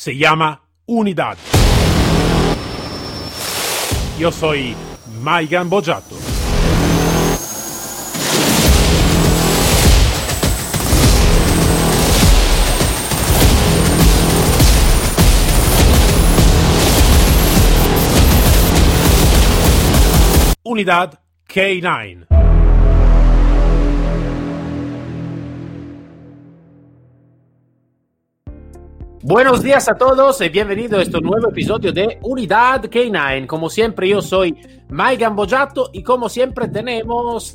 se 0.00 0.16
llama 0.16 0.62
Unidad. 0.86 1.36
Yo 4.18 4.32
soy 4.32 4.74
Maigan 5.20 5.68
Bojato. 5.68 6.16
Unidad 20.62 21.20
K9. 21.46 22.39
Buenos 29.22 29.62
días 29.62 29.86
a 29.86 29.96
todos 29.96 30.40
y 30.40 30.48
bienvenidos 30.48 30.98
a 30.98 31.02
este 31.02 31.20
nuevo 31.20 31.50
episodio 31.50 31.92
de 31.92 32.18
Unidad 32.22 32.84
K9. 32.84 33.46
Como 33.46 33.68
siempre, 33.68 34.08
yo 34.08 34.22
soy 34.22 34.56
Mike 34.88 35.18
Gambojato 35.18 35.90
y 35.92 36.02
como 36.02 36.30
siempre 36.30 36.68
tenemos 36.68 37.54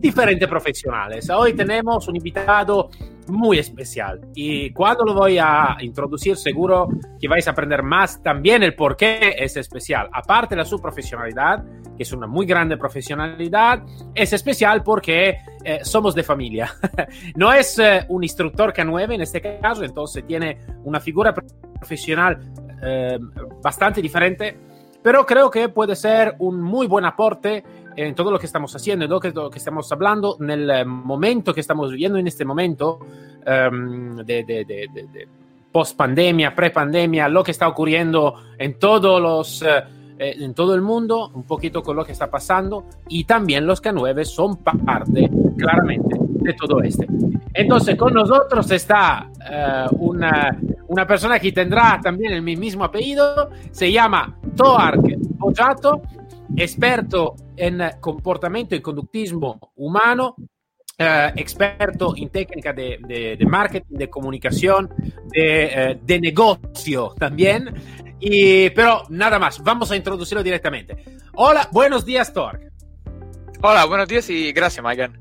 diferentes 0.00 0.48
profesionales. 0.48 1.28
Hoy 1.30 1.54
tenemos 1.54 2.06
un 2.08 2.16
invitado 2.16 2.90
muy 3.26 3.58
especial 3.58 4.20
y 4.34 4.72
cuando 4.72 5.04
lo 5.04 5.14
voy 5.14 5.38
a 5.38 5.76
introducir 5.80 6.36
seguro 6.36 6.88
que 7.20 7.28
vais 7.28 7.46
a 7.46 7.50
aprender 7.50 7.82
más 7.82 8.22
también 8.22 8.62
el 8.62 8.74
por 8.74 8.96
qué 8.96 9.34
es 9.38 9.56
especial. 9.56 10.08
Aparte 10.12 10.56
de 10.56 10.64
su 10.64 10.80
profesionalidad, 10.80 11.64
que 11.96 12.04
es 12.04 12.12
una 12.12 12.26
muy 12.26 12.46
grande 12.46 12.76
profesionalidad, 12.76 13.84
es 14.14 14.32
especial 14.32 14.82
porque 14.82 15.38
eh, 15.64 15.80
somos 15.82 16.14
de 16.14 16.22
familia. 16.22 16.72
no 17.36 17.52
es 17.52 17.78
eh, 17.78 18.06
un 18.08 18.22
instructor 18.22 18.72
K9 18.72 19.14
en 19.14 19.20
este 19.20 19.42
caso, 19.60 19.84
entonces 19.84 20.24
tiene 20.26 20.60
una 20.84 21.00
figura 21.00 21.34
profesional 21.34 22.38
eh, 22.82 23.18
bastante 23.62 24.00
diferente, 24.00 24.56
pero 25.02 25.26
creo 25.26 25.50
que 25.50 25.68
puede 25.68 25.96
ser 25.96 26.36
un 26.38 26.60
muy 26.60 26.86
buen 26.86 27.04
aporte 27.04 27.64
en 28.06 28.14
todo 28.14 28.30
lo 28.30 28.38
que 28.38 28.46
estamos 28.46 28.74
haciendo, 28.74 29.04
en 29.04 29.08
todo 29.08 29.42
lo 29.42 29.50
que, 29.50 29.58
estamos 29.58 29.90
hablando, 29.90 30.36
en 30.40 30.50
el 30.50 30.86
momento 30.86 31.52
que 31.52 31.60
estamos 31.60 31.90
viviendo 31.90 32.18
en 32.18 32.28
este 32.28 32.44
momento 32.44 33.00
um, 33.00 34.16
de, 34.16 34.44
de, 34.44 34.64
de, 34.64 34.88
de 34.92 35.28
post 35.72 35.96
pandemia, 35.96 36.54
pre 36.54 36.70
pandemia, 36.70 37.28
lo 37.28 37.42
que 37.42 37.50
está 37.50 37.68
ocurriendo 37.68 38.34
en 38.56 38.78
todos 38.78 39.20
los... 39.20 39.62
Uh, 39.62 39.98
en 40.20 40.52
todo 40.52 40.74
el 40.74 40.82
mundo, 40.82 41.30
un 41.32 41.44
poquito 41.44 41.80
con 41.80 41.94
lo 41.94 42.04
que 42.04 42.10
está 42.10 42.28
pasando, 42.28 42.86
y 43.08 43.22
también 43.22 43.64
los 43.64 43.80
K9 43.80 44.24
son 44.24 44.56
parte 44.56 45.30
claramente 45.56 46.16
de 46.18 46.54
todo 46.54 46.82
este. 46.82 47.06
Entonces, 47.54 47.94
con 47.94 48.14
nosotros 48.14 48.68
está 48.72 49.28
uh, 49.30 49.94
una, 49.96 50.58
una, 50.88 51.06
persona 51.06 51.38
que 51.38 51.52
tendrá 51.52 52.00
también 52.02 52.32
el 52.32 52.42
mismo 52.42 52.82
apellido, 52.82 53.50
se 53.70 53.92
llama 53.92 54.36
Toark 54.56 55.02
Bojato, 55.36 56.02
experto 56.56 57.36
en 57.56 57.80
comportamiento 58.00 58.74
y 58.74 58.80
conductismo 58.80 59.72
humano, 59.76 60.36
Uh, 61.00 61.30
experto 61.36 62.12
en 62.16 62.28
técnica 62.28 62.72
de, 62.72 62.98
de, 63.06 63.36
de, 63.36 63.46
marketing, 63.46 63.98
de 63.98 64.10
comunicación, 64.10 64.90
de, 65.32 65.96
uh, 65.96 66.04
de 66.04 66.20
negocio 66.20 67.14
también. 67.16 67.72
Y, 68.18 68.70
pero 68.70 69.04
nada 69.08 69.38
más, 69.38 69.62
vamos 69.62 69.92
a 69.92 69.96
introducirlo 69.96 70.42
directamente. 70.42 70.96
Hola, 71.34 71.68
buenos 71.70 72.04
días, 72.04 72.32
Torque. 72.32 72.70
Hola, 73.62 73.84
buenos 73.84 74.08
días 74.08 74.28
y 74.28 74.50
gracias, 74.50 74.84
Megan. 74.84 75.16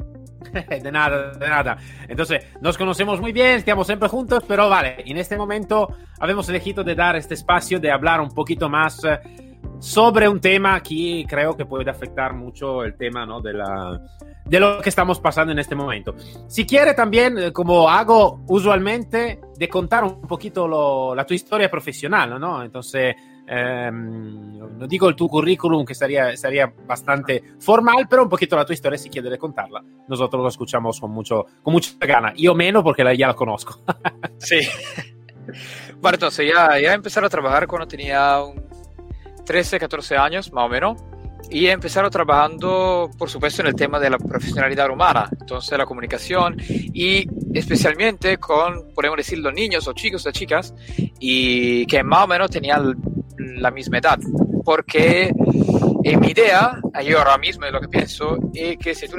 de 0.83 0.91
nada, 0.91 1.33
de 1.33 1.47
nada. 1.47 1.77
Entonces, 2.07 2.43
nos 2.59 2.75
conocemos 2.75 3.21
muy 3.21 3.31
bien, 3.31 3.57
estamos 3.57 3.85
siempre 3.85 4.09
juntos, 4.09 4.43
pero 4.47 4.69
vale, 4.69 5.03
en 5.05 5.17
este 5.17 5.37
momento 5.37 5.95
habemos 6.19 6.49
elegido 6.49 6.83
de 6.83 6.95
dar 6.95 7.15
este 7.15 7.35
espacio 7.35 7.79
de 7.79 7.91
hablar 7.91 8.19
un 8.19 8.29
poquito 8.31 8.67
más. 8.67 9.03
Uh, 9.03 9.46
sobre 9.79 10.27
un 10.27 10.39
tema 10.39 10.81
que 10.81 11.25
creo 11.27 11.55
que 11.55 11.65
puede 11.65 11.89
afectar 11.89 12.33
mucho 12.33 12.83
el 12.83 12.95
tema 12.95 13.25
¿no? 13.25 13.41
de, 13.41 13.53
la, 13.53 14.01
de 14.45 14.59
lo 14.59 14.81
que 14.81 14.89
estamos 14.89 15.19
pasando 15.19 15.51
en 15.51 15.59
este 15.59 15.75
momento. 15.75 16.15
Si 16.47 16.65
quiere 16.65 16.93
también, 16.93 17.37
eh, 17.37 17.51
como 17.51 17.89
hago 17.89 18.41
usualmente, 18.47 19.39
de 19.57 19.69
contar 19.69 20.03
un 20.03 20.21
poquito 20.21 20.67
lo, 20.67 21.13
la 21.15 21.25
tu 21.25 21.33
historia 21.33 21.69
profesional, 21.69 22.39
¿no? 22.39 22.63
Entonces, 22.63 23.15
eh, 23.47 23.89
no 23.91 24.87
digo 24.87 25.07
el 25.07 25.15
tu 25.15 25.27
currículum, 25.27 25.85
que 25.85 25.93
estaría, 25.93 26.31
estaría 26.31 26.71
bastante 26.85 27.43
formal, 27.59 28.07
pero 28.09 28.23
un 28.23 28.29
poquito 28.29 28.55
la 28.55 28.65
tu 28.65 28.73
historia, 28.73 28.97
si 28.97 29.09
quiere 29.09 29.37
contarla, 29.37 29.83
nosotros 30.07 30.41
lo 30.41 30.49
escuchamos 30.49 30.99
con, 30.99 31.11
mucho, 31.11 31.45
con 31.61 31.73
mucha 31.73 31.91
gana. 31.99 32.33
Yo 32.35 32.53
menos 32.55 32.83
porque 32.83 33.03
la, 33.03 33.13
ya 33.13 33.27
la 33.27 33.33
conozco. 33.35 33.79
sí. 34.37 34.59
Bueno, 35.99 36.15
entonces 36.15 36.51
ya, 36.53 36.77
ya 36.77 36.93
empecé 36.93 37.19
a 37.21 37.29
trabajar 37.29 37.67
cuando 37.67 37.87
tenía 37.87 38.43
un 38.43 38.66
13, 39.47 39.79
14 39.79 40.17
años 40.17 40.51
más 40.51 40.65
o 40.65 40.69
menos 40.69 41.01
y 41.49 41.67
empezaron 41.67 42.11
trabajando, 42.11 43.09
por 43.17 43.29
supuesto, 43.29 43.61
en 43.61 43.69
el 43.69 43.75
tema 43.75 43.99
de 43.99 44.09
la 44.09 44.17
profesionalidad 44.17 44.89
humana, 44.89 45.29
entonces 45.39 45.77
la 45.77 45.85
comunicación 45.85 46.57
y 46.67 47.25
especialmente 47.53 48.37
con, 48.37 48.93
podemos 48.93 49.17
decir, 49.17 49.39
los 49.39 49.53
niños 49.53 49.87
o 49.87 49.93
chicos 49.93 50.25
o 50.25 50.31
chicas 50.31 50.73
y 51.19 51.85
que 51.85 52.03
más 52.03 52.25
o 52.25 52.27
menos 52.27 52.51
tenían 52.51 52.95
la 53.37 53.71
misma 53.71 53.99
edad, 53.99 54.19
porque 54.65 55.31
en 56.03 56.19
mi 56.19 56.27
idea, 56.27 56.79
yo 57.05 57.19
ahora 57.19 57.37
mismo 57.37 57.65
es 57.65 57.71
lo 57.71 57.79
que 57.79 57.87
pienso, 57.87 58.37
es 58.53 58.77
que 58.77 58.93
si 58.93 59.07
tú 59.07 59.17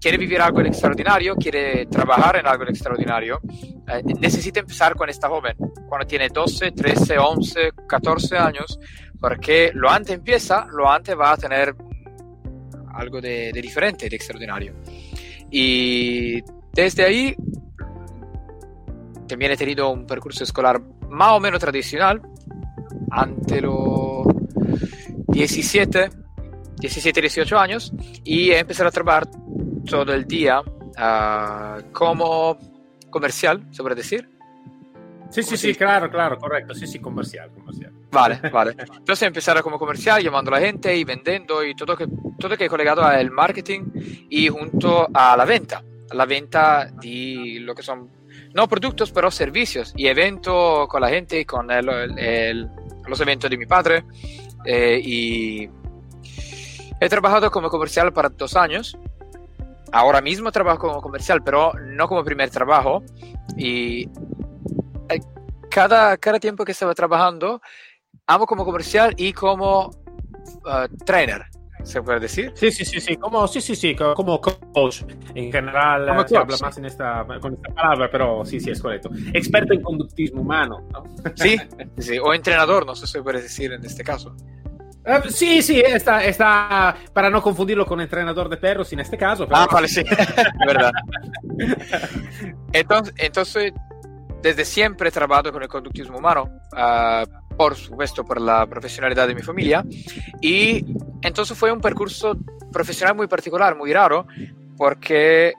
quieres 0.00 0.20
vivir 0.20 0.40
algo 0.40 0.60
extraordinario, 0.60 1.36
quieres 1.36 1.88
trabajar 1.88 2.36
en 2.36 2.46
algo 2.46 2.64
extraordinario, 2.64 3.40
eh, 3.88 4.02
necesita 4.20 4.60
empezar 4.60 4.94
con 4.96 5.08
esta 5.08 5.28
joven, 5.28 5.56
cuando 5.88 6.06
tiene 6.06 6.28
12, 6.28 6.72
13, 6.72 7.18
11, 7.18 7.72
14 7.86 8.36
años, 8.36 8.78
porque 9.22 9.70
lo 9.72 9.88
antes 9.88 10.16
empieza, 10.16 10.66
lo 10.66 10.90
antes 10.90 11.16
va 11.16 11.32
a 11.32 11.36
tener 11.36 11.74
algo 12.94 13.20
de, 13.20 13.52
de 13.52 13.62
diferente, 13.62 14.08
de 14.08 14.16
extraordinario. 14.16 14.74
Y 15.48 16.42
desde 16.72 17.04
ahí 17.04 17.36
también 19.28 19.52
he 19.52 19.56
tenido 19.56 19.88
un 19.90 20.06
percurso 20.06 20.44
escolar 20.44 20.82
más 21.08 21.32
o 21.32 21.40
menos 21.40 21.60
tradicional, 21.60 22.20
ante 23.10 23.60
los 23.60 24.26
17, 25.28 26.10
17, 26.78 27.20
18 27.20 27.58
años, 27.58 27.92
y 28.24 28.50
he 28.50 28.58
empezado 28.58 28.88
a 28.88 28.92
trabajar 28.92 29.28
todo 29.88 30.12
el 30.12 30.26
día 30.26 30.60
uh, 30.60 31.92
como 31.92 32.58
comercial, 33.08 33.66
sobre 33.70 33.94
decir. 33.94 34.28
Sí, 35.30 35.42
sí, 35.42 35.56
sí, 35.56 35.74
claro, 35.74 36.10
claro, 36.10 36.36
correcto. 36.36 36.74
Sí, 36.74 36.86
sí, 36.86 36.98
comercial, 36.98 37.50
comercial. 37.52 37.81
Vale, 38.12 38.40
vale. 38.50 38.76
Entonces 38.78 39.22
empezar 39.22 39.60
como 39.62 39.78
comercial, 39.78 40.22
llamando 40.22 40.50
a 40.54 40.60
la 40.60 40.66
gente 40.66 40.94
y 40.94 41.02
vendiendo 41.02 41.64
y 41.64 41.74
todo 41.74 41.96
que 41.96 42.06
todo 42.38 42.56
que 42.56 42.64
es 42.64 42.70
colgado 42.70 43.02
al 43.02 43.30
marketing 43.30 43.84
y 44.28 44.48
junto 44.48 45.08
a 45.14 45.34
la 45.36 45.44
venta, 45.46 45.82
la 46.12 46.26
venta 46.26 46.90
de 47.00 47.58
lo 47.60 47.74
que 47.74 47.82
son 47.82 48.10
no 48.54 48.68
productos, 48.68 49.10
pero 49.12 49.30
servicios 49.30 49.94
y 49.96 50.08
eventos 50.08 50.86
con 50.88 51.00
la 51.00 51.08
gente, 51.08 51.46
con 51.46 51.70
el, 51.70 51.88
el, 52.18 52.68
los 53.06 53.20
eventos 53.20 53.50
de 53.50 53.56
mi 53.56 53.64
padre 53.64 54.04
eh, 54.66 55.00
y 55.02 55.70
he 57.00 57.08
trabajado 57.08 57.50
como 57.50 57.70
comercial 57.70 58.12
para 58.12 58.28
dos 58.28 58.56
años. 58.56 58.96
Ahora 59.90 60.20
mismo 60.20 60.52
trabajo 60.52 60.88
como 60.88 61.02
comercial, 61.02 61.42
pero 61.42 61.72
no 61.74 62.08
como 62.08 62.24
primer 62.24 62.50
trabajo. 62.50 63.02
Y 63.56 64.04
eh, 65.08 65.20
cada, 65.70 66.16
cada 66.16 66.38
tiempo 66.38 66.64
que 66.64 66.72
estaba 66.72 66.94
trabajando 66.94 67.60
amo 68.32 68.46
como 68.46 68.64
comercial 68.64 69.14
y 69.16 69.32
como 69.32 69.86
uh, 69.86 70.96
trainer, 71.04 71.44
¿se 71.82 72.02
puede 72.02 72.20
decir? 72.20 72.52
Sí, 72.54 72.70
sí, 72.70 72.84
sí, 72.84 73.00
sí, 73.00 73.16
como, 73.16 73.46
sí, 73.48 73.60
sí, 73.60 73.76
sí, 73.76 73.94
como 73.94 74.40
coach. 74.40 75.02
En 75.34 75.52
general 75.52 76.06
como 76.06 76.28
se 76.28 76.36
habla 76.36 76.56
más 76.60 76.78
en 76.78 76.86
esta, 76.86 77.26
con 77.40 77.54
esta 77.54 77.74
palabra, 77.74 78.08
pero 78.10 78.44
sí, 78.44 78.60
sí, 78.60 78.70
es 78.70 78.80
correcto. 78.80 79.10
Experto 79.32 79.74
en 79.74 79.82
conductismo 79.82 80.42
humano, 80.42 80.82
¿no? 80.92 81.04
Sí, 81.36 81.56
sí, 81.98 82.18
o 82.18 82.32
entrenador, 82.34 82.86
no 82.86 82.94
sé 82.94 83.06
si 83.06 83.12
se 83.12 83.22
puede 83.22 83.42
decir 83.42 83.72
en 83.72 83.84
este 83.84 84.04
caso. 84.04 84.34
Uh, 85.04 85.28
sí, 85.28 85.62
sí, 85.62 85.80
está, 85.80 86.24
está, 86.24 86.96
para 87.12 87.28
no 87.28 87.42
confundirlo 87.42 87.84
con 87.84 88.00
entrenador 88.00 88.48
de 88.48 88.56
perros 88.56 88.92
en 88.92 89.00
este 89.00 89.18
caso. 89.18 89.46
Pero... 89.46 89.56
Ah, 89.56 89.68
vale, 89.70 89.88
sí, 89.88 90.04
verdad. 90.66 90.92
Entonces, 92.72 93.14
entonces, 93.18 93.72
desde 94.42 94.64
siempre 94.64 95.08
he 95.08 95.12
trabajado 95.12 95.52
con 95.52 95.62
el 95.62 95.68
conductismo 95.68 96.18
humano. 96.18 96.48
Uh, 96.72 97.41
por 97.62 97.76
supuesto 97.76 98.24
por 98.24 98.40
la 98.40 98.66
profesionalidad 98.66 99.28
de 99.28 99.36
mi 99.36 99.42
familia. 99.42 99.84
Y 100.40 100.84
entonces 101.22 101.56
fue 101.56 101.70
un 101.70 101.80
percurso 101.80 102.36
profesional 102.72 103.14
muy 103.14 103.28
particular, 103.28 103.76
muy 103.76 103.92
raro, 103.92 104.26
porque 104.76 105.52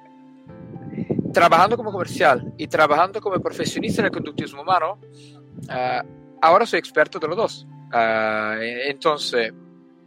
trabajando 1.33 1.77
como 1.77 1.93
comercial 1.93 2.53
y 2.57 2.67
trabajando 2.67 3.21
como 3.21 3.39
profesionista 3.39 4.01
en 4.01 4.07
el 4.07 4.11
conductismo 4.11 4.63
humano, 4.63 4.99
uh, 5.69 6.05
ahora 6.41 6.65
soy 6.65 6.79
experto 6.79 7.19
de 7.19 7.27
los 7.29 7.37
dos. 7.37 7.67
Uh, 7.93 8.59
entonces, 8.89 9.53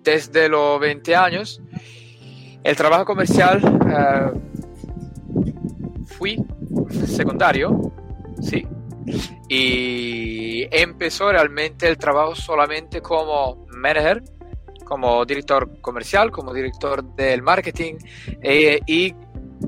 desde 0.03 0.51
los 0.51 0.79
20 0.79 1.17
años, 1.17 1.63
el 2.63 2.77
trabajo 2.77 3.07
comercial 3.07 3.63
uh, 3.65 4.39
fui 6.05 6.45
secundario, 7.07 7.91
sí, 8.43 8.69
y 9.49 10.67
empezó 10.71 11.31
realmente 11.31 11.89
el 11.89 11.99
trabajo 11.99 12.35
solamente 12.35 13.01
como 13.01 13.67
manager, 13.69 14.23
como 14.85 15.25
director 15.25 15.81
comercial, 15.81 16.31
como 16.31 16.53
director 16.53 17.05
del 17.15 17.43
marketing 17.43 17.95
eh, 18.43 18.81
y 18.87 19.15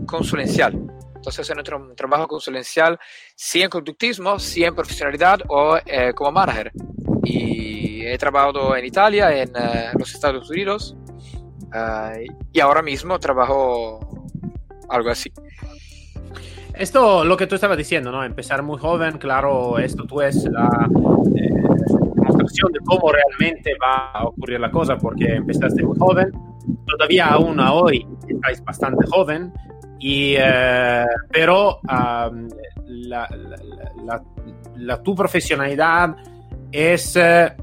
consulencial. 0.07 0.75
Entonces, 1.15 1.51
en 1.51 1.57
nuestro 1.57 1.95
trabajo 1.95 2.27
consulencial, 2.27 2.99
sí 3.35 3.63
en 3.63 3.71
conductismo, 3.71 4.39
sí 4.39 4.65
en 4.65 4.75
profesionalidad 4.75 5.41
o 5.49 5.77
eh, 5.85 6.13
como 6.15 6.33
manager. 6.33 6.73
Y 7.25 8.07
he 8.07 8.17
trabajado 8.17 8.75
en 8.77 8.85
Italia, 8.85 9.31
en 9.43 9.51
eh, 9.55 9.91
los 9.99 10.15
Estados 10.15 10.49
Unidos, 10.49 10.97
y 12.51 12.61
ahora 12.61 12.81
mismo 12.81 13.19
trabajo 13.19 14.01
algo 14.89 15.11
así. 15.11 15.31
Esto, 16.79 17.25
lo 17.25 17.37
que 17.37 17.49
tú 17.49 17.57
estabas 17.57 17.77
diciendo, 17.77 18.13
¿no? 18.13 18.23
Empezar 18.23 18.63
muy 18.63 18.79
joven, 18.79 19.19
claro, 19.19 19.81
esto 19.81 20.05
tú 20.05 20.21
es 20.21 20.45
la 20.45 20.89
eh, 21.35 21.51
demostración 22.15 22.71
de 22.73 22.79
cómo 22.85 23.11
realmente 23.11 23.73
va 23.83 24.13
a 24.13 24.25
ocurrir 24.27 24.61
la 24.61 24.71
cosa, 24.71 24.97
porque 24.97 25.35
empezaste 25.35 25.83
muy 25.83 25.99
joven, 25.99 26.31
todavía 26.87 27.27
aún 27.27 27.59
hoy 27.59 28.07
estáis 28.29 28.63
bastante 28.65 29.05
joven, 29.09 29.53
y, 29.99 30.37
eh, 30.39 31.05
pero 31.33 31.81
um, 31.81 32.49
la, 32.87 33.29
la, 34.05 34.23
la, 34.77 35.03
tu 35.03 35.17
profesionalidad 35.17 36.15
es 36.71 37.17
eh, 37.17 37.57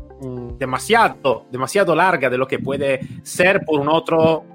demasiado, 0.60 1.46
demasiado 1.50 1.96
larga 1.96 2.30
de 2.30 2.38
lo 2.38 2.46
que 2.46 2.60
puede 2.60 3.00
ser 3.24 3.64
por 3.64 3.80
un 3.80 3.88
otro 3.88 4.55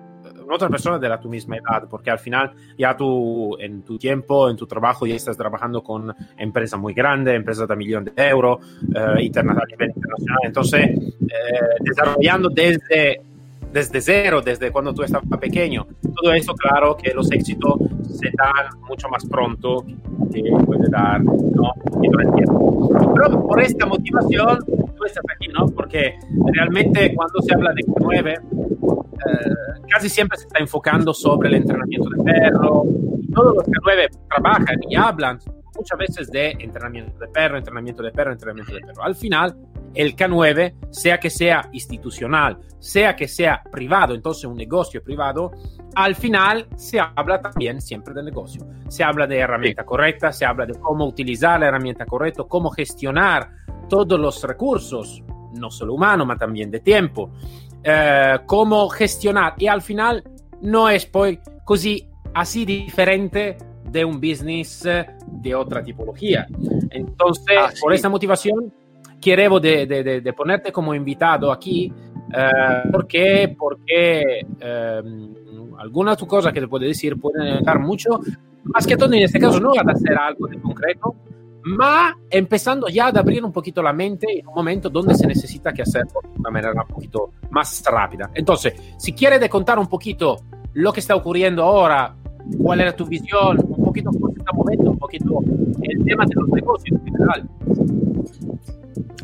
otra 0.52 0.68
persona 0.68 0.98
de 0.98 1.08
la 1.08 1.20
tu 1.20 1.28
misma 1.28 1.56
edad, 1.56 1.88
porque 1.88 2.10
al 2.10 2.18
final 2.18 2.52
ya 2.76 2.96
tú 2.96 3.56
en 3.58 3.82
tu 3.82 3.98
tiempo, 3.98 4.50
en 4.50 4.56
tu 4.56 4.66
trabajo, 4.66 5.06
ya 5.06 5.14
estás 5.14 5.36
trabajando 5.36 5.82
con 5.82 6.14
empresas 6.38 6.78
muy 6.78 6.94
grandes, 6.94 7.34
empresas 7.34 7.68
de 7.68 7.76
millón 7.76 8.04
de 8.04 8.12
euros, 8.16 8.58
eh, 8.94 8.98
a 8.98 9.66
nivel 9.66 9.92
internacional. 9.94 10.38
Entonces, 10.44 10.82
eh, 10.82 11.60
desarrollando 11.80 12.48
desde, 12.48 13.22
desde 13.72 14.00
cero, 14.00 14.40
desde 14.42 14.70
cuando 14.70 14.92
tú 14.92 15.02
estabas 15.02 15.26
pequeño, 15.38 15.86
todo 16.14 16.32
eso, 16.32 16.54
claro 16.54 16.96
que 16.96 17.12
los 17.14 17.30
éxitos 17.30 17.74
se 18.08 18.30
dan 18.36 18.80
mucho 18.88 19.08
más 19.08 19.24
pronto 19.26 19.84
que 20.32 20.42
puede 20.64 20.88
dar 20.90 21.22
¿no? 21.22 21.72
Pero 23.14 23.46
por 23.46 23.60
esta 23.60 23.86
motivación, 23.86 24.58
tú 24.66 25.04
estás 25.04 25.24
aquí, 25.34 25.48
¿no? 25.48 25.66
Porque 25.68 26.18
realmente 26.52 27.14
cuando 27.14 27.40
se 27.42 27.54
habla 27.54 27.72
de 27.72 27.82
9, 27.86 28.34
eh, 28.34 29.80
casi 29.88 30.08
siempre 30.08 30.38
se 30.38 30.46
está 30.46 30.58
enfocando 30.60 31.12
sobre 31.12 31.48
el 31.48 31.56
entrenamiento 31.56 32.08
de 32.10 32.24
perro. 32.24 32.84
todos 33.34 33.56
los 33.56 33.64
K9 33.66 34.08
trabajan 34.28 34.76
y 34.88 34.96
hablan 34.96 35.38
muchas 35.76 35.98
veces 35.98 36.30
de 36.30 36.50
entrenamiento 36.58 37.18
de 37.18 37.28
perro, 37.28 37.56
entrenamiento 37.56 38.02
de 38.02 38.10
perro, 38.10 38.32
entrenamiento 38.32 38.74
de 38.74 38.80
perro. 38.80 39.02
Al 39.02 39.14
final, 39.14 39.56
el 39.94 40.14
K9, 40.16 40.74
sea 40.90 41.18
que 41.18 41.30
sea 41.30 41.68
institucional, 41.72 42.58
sea 42.78 43.16
que 43.16 43.28
sea 43.28 43.62
privado, 43.70 44.14
entonces 44.14 44.44
un 44.44 44.56
negocio 44.56 45.02
privado, 45.02 45.52
al 45.94 46.14
final 46.14 46.68
se 46.76 47.00
habla 47.00 47.40
también 47.40 47.80
siempre 47.80 48.14
del 48.14 48.26
negocio. 48.26 48.66
Se 48.88 49.02
habla 49.02 49.26
de 49.26 49.38
herramienta 49.38 49.84
correcta, 49.84 50.32
se 50.32 50.44
habla 50.44 50.66
de 50.66 50.74
cómo 50.74 51.06
utilizar 51.06 51.60
la 51.60 51.66
herramienta 51.66 52.06
correcta, 52.06 52.44
cómo 52.44 52.70
gestionar 52.70 53.50
todos 53.88 54.18
los 54.18 54.42
recursos, 54.44 55.22
no 55.54 55.70
solo 55.70 55.94
humanos, 55.94 56.26
pero 56.28 56.38
también 56.38 56.70
de 56.70 56.80
tiempo. 56.80 57.32
Eh, 57.82 58.38
cómo 58.46 58.88
gestionar 58.88 59.54
y 59.58 59.66
al 59.66 59.82
final 59.82 60.22
no 60.60 60.90
es 60.90 61.06
poi 61.06 61.40
così 61.64 62.06
así 62.34 62.64
diferente 62.64 63.56
de 63.84 64.04
un 64.04 64.20
business 64.20 64.86
de 65.26 65.54
otra 65.54 65.82
tipología. 65.82 66.46
Entonces, 66.90 67.56
ah, 67.58 67.70
por 67.80 67.92
esa 67.92 68.08
motivación, 68.08 68.72
quiero 69.20 69.60
de, 69.60 69.86
de, 69.86 70.20
de, 70.20 70.32
ponerte 70.32 70.72
como 70.72 70.94
invitado 70.94 71.52
aquí, 71.52 71.92
eh, 72.32 72.88
porque, 72.90 73.54
porque 73.58 74.46
eh, 74.60 75.02
alguna 75.78 76.16
tu 76.16 76.26
cosa 76.26 76.52
que 76.52 76.60
te 76.60 76.68
puede 76.68 76.86
decir 76.86 77.18
puede 77.20 77.52
ayudar 77.52 77.78
mucho, 77.78 78.20
más 78.64 78.86
que 78.86 78.96
todo 78.96 79.12
en 79.12 79.22
este 79.22 79.38
caso 79.38 79.60
no 79.60 79.72
a 79.72 79.92
hacer 79.92 80.16
algo 80.16 80.46
de 80.46 80.60
concreto, 80.60 81.16
ma 81.64 82.16
empezando 82.30 82.88
ya 82.88 83.06
a 83.06 83.08
abrir 83.08 83.44
un 83.44 83.52
poquito 83.52 83.82
la 83.82 83.92
mente 83.92 84.38
en 84.38 84.46
un 84.46 84.54
momento 84.54 84.88
donde 84.88 85.14
se 85.14 85.26
necesita 85.26 85.72
que 85.72 85.82
hacerlo 85.82 86.20
de 86.22 86.38
una 86.38 86.50
manera 86.50 86.72
un 86.72 86.88
poquito 86.88 87.32
más 87.50 87.82
rápida. 87.84 88.30
Entonces, 88.34 88.74
si 88.96 89.12
quieres 89.12 89.40
de 89.40 89.48
contar 89.48 89.78
un 89.78 89.86
poquito 89.86 90.36
lo 90.74 90.92
que 90.92 91.00
está 91.00 91.14
ocurriendo 91.14 91.62
ahora, 91.62 92.14
cuál 92.62 92.80
era 92.80 92.94
tu 92.94 93.06
visión, 93.06 93.58
un 93.66 93.84
poquito 93.84 94.10
cómo 94.10 94.32
se 94.32 94.38
está 94.38 94.52
moviendo, 94.52 94.90
un 94.90 94.98
poquito 94.98 95.40
el 95.82 96.04
tema 96.04 96.24
de 96.24 96.34
los 96.34 96.48
negocios 96.48 96.98
en 96.98 97.04
general. 97.04 97.48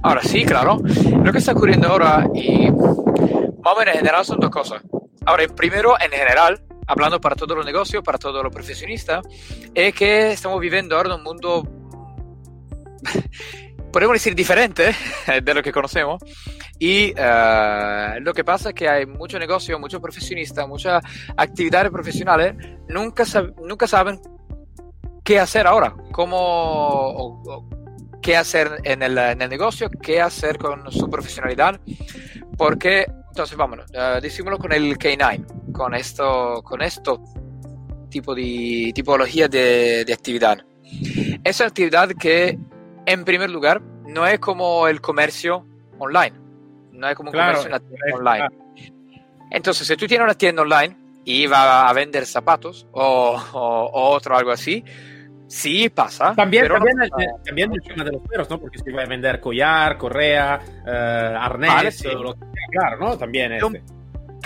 Ahora 0.02 0.22
sí, 0.22 0.44
claro. 0.44 0.78
Lo 1.22 1.32
que 1.32 1.38
está 1.38 1.52
ocurriendo 1.52 1.88
ahora 1.88 2.28
y 2.34 2.70
más 2.70 3.86
en 3.86 3.92
general 3.94 4.24
son 4.24 4.38
dos 4.38 4.50
cosas. 4.50 4.82
Ahora, 5.24 5.46
primero, 5.48 5.94
en 6.00 6.10
general, 6.10 6.62
hablando 6.86 7.20
para 7.20 7.34
todos 7.34 7.56
los 7.56 7.66
negocios, 7.66 8.02
para 8.02 8.18
todos 8.18 8.42
los 8.42 8.52
profesionistas, 8.52 9.26
es 9.74 9.94
que 9.94 10.32
estamos 10.32 10.60
viviendo 10.60 10.96
ahora 10.96 11.10
en 11.10 11.16
un 11.16 11.24
mundo 11.24 11.68
podemos 13.96 14.14
decir 14.14 14.34
diferente 14.34 14.94
de 15.42 15.54
lo 15.54 15.62
que 15.62 15.72
conocemos. 15.72 16.22
Y 16.78 17.12
uh, 17.12 18.20
lo 18.20 18.34
que 18.34 18.44
pasa 18.44 18.68
es 18.68 18.74
que 18.74 18.88
hay 18.88 19.06
mucho 19.06 19.38
negocio, 19.38 19.78
muchos 19.78 20.02
profesionistas, 20.02 20.68
muchas 20.68 21.02
actividades 21.36 21.90
profesionales, 21.90 22.54
nunca, 22.88 23.24
saben 23.24 24.20
qué 25.24 25.38
hacer 25.40 25.66
ahora, 25.66 25.94
cómo, 26.12 27.66
qué 28.22 28.36
hacer 28.36 28.80
en 28.84 29.02
el, 29.02 29.16
en 29.18 29.42
el, 29.42 29.50
negocio, 29.50 29.90
qué 29.90 30.20
hacer 30.20 30.58
con 30.58 30.90
su 30.90 31.08
profesionalidad, 31.08 31.80
porque, 32.56 33.06
entonces 33.28 33.56
vámonos, 33.56 33.86
uh, 33.90 34.20
decímoslo 34.20 34.58
con 34.58 34.72
el 34.72 34.98
K9, 34.98 35.72
con 35.72 35.94
esto, 35.94 36.62
con 36.62 36.82
esto 36.82 37.22
tipo 38.08 38.34
de 38.34 38.92
tipología 38.94 39.48
de, 39.48 40.04
de 40.04 40.12
actividad. 40.12 40.58
Es 41.44 41.60
una 41.60 41.68
actividad 41.68 42.08
que 42.10 42.58
en 43.06 43.24
primer 43.24 43.50
lugar, 43.50 43.80
no 43.80 44.26
es 44.26 44.38
como 44.40 44.88
el 44.88 45.00
comercio 45.00 45.64
online. 45.98 46.36
No 46.92 47.08
es 47.08 47.14
como 47.14 47.30
un 47.30 47.36
comercio 47.36 47.74
en 47.74 47.88
tienda 47.88 48.16
online. 48.16 48.48
Entonces, 49.50 49.86
si 49.86 49.96
tú 49.96 50.06
tienes 50.06 50.24
una 50.24 50.34
tienda 50.34 50.62
online 50.62 50.96
y 51.24 51.46
vas 51.46 51.88
a 51.88 51.92
vender 51.92 52.26
zapatos 52.26 52.86
o, 52.90 53.40
o, 53.52 54.10
otro 54.10 54.36
algo 54.36 54.50
así, 54.50 54.84
sí 55.46 55.88
pasa. 55.88 56.34
También, 56.34 56.68
también, 56.68 57.02
el, 57.02 57.10
también, 57.44 57.72
el, 57.72 57.82
tema 57.82 58.04
de 58.04 58.12
los 58.12 58.22
perros, 58.22 58.50
¿no? 58.50 58.60
Porque 58.60 58.78
si 58.78 58.90
va 58.90 59.02
a 59.02 59.06
vender 59.06 59.40
collar, 59.40 59.98
correa, 59.98 60.60
uh, 60.84 60.88
arnés, 61.38 61.68
vale, 61.68 61.92
sí. 61.92 62.08
lo 62.08 62.34
que 62.34 62.40
sea, 62.40 62.80
claro, 62.80 62.98
¿no? 62.98 63.18
También 63.18 63.52
este 63.52 63.82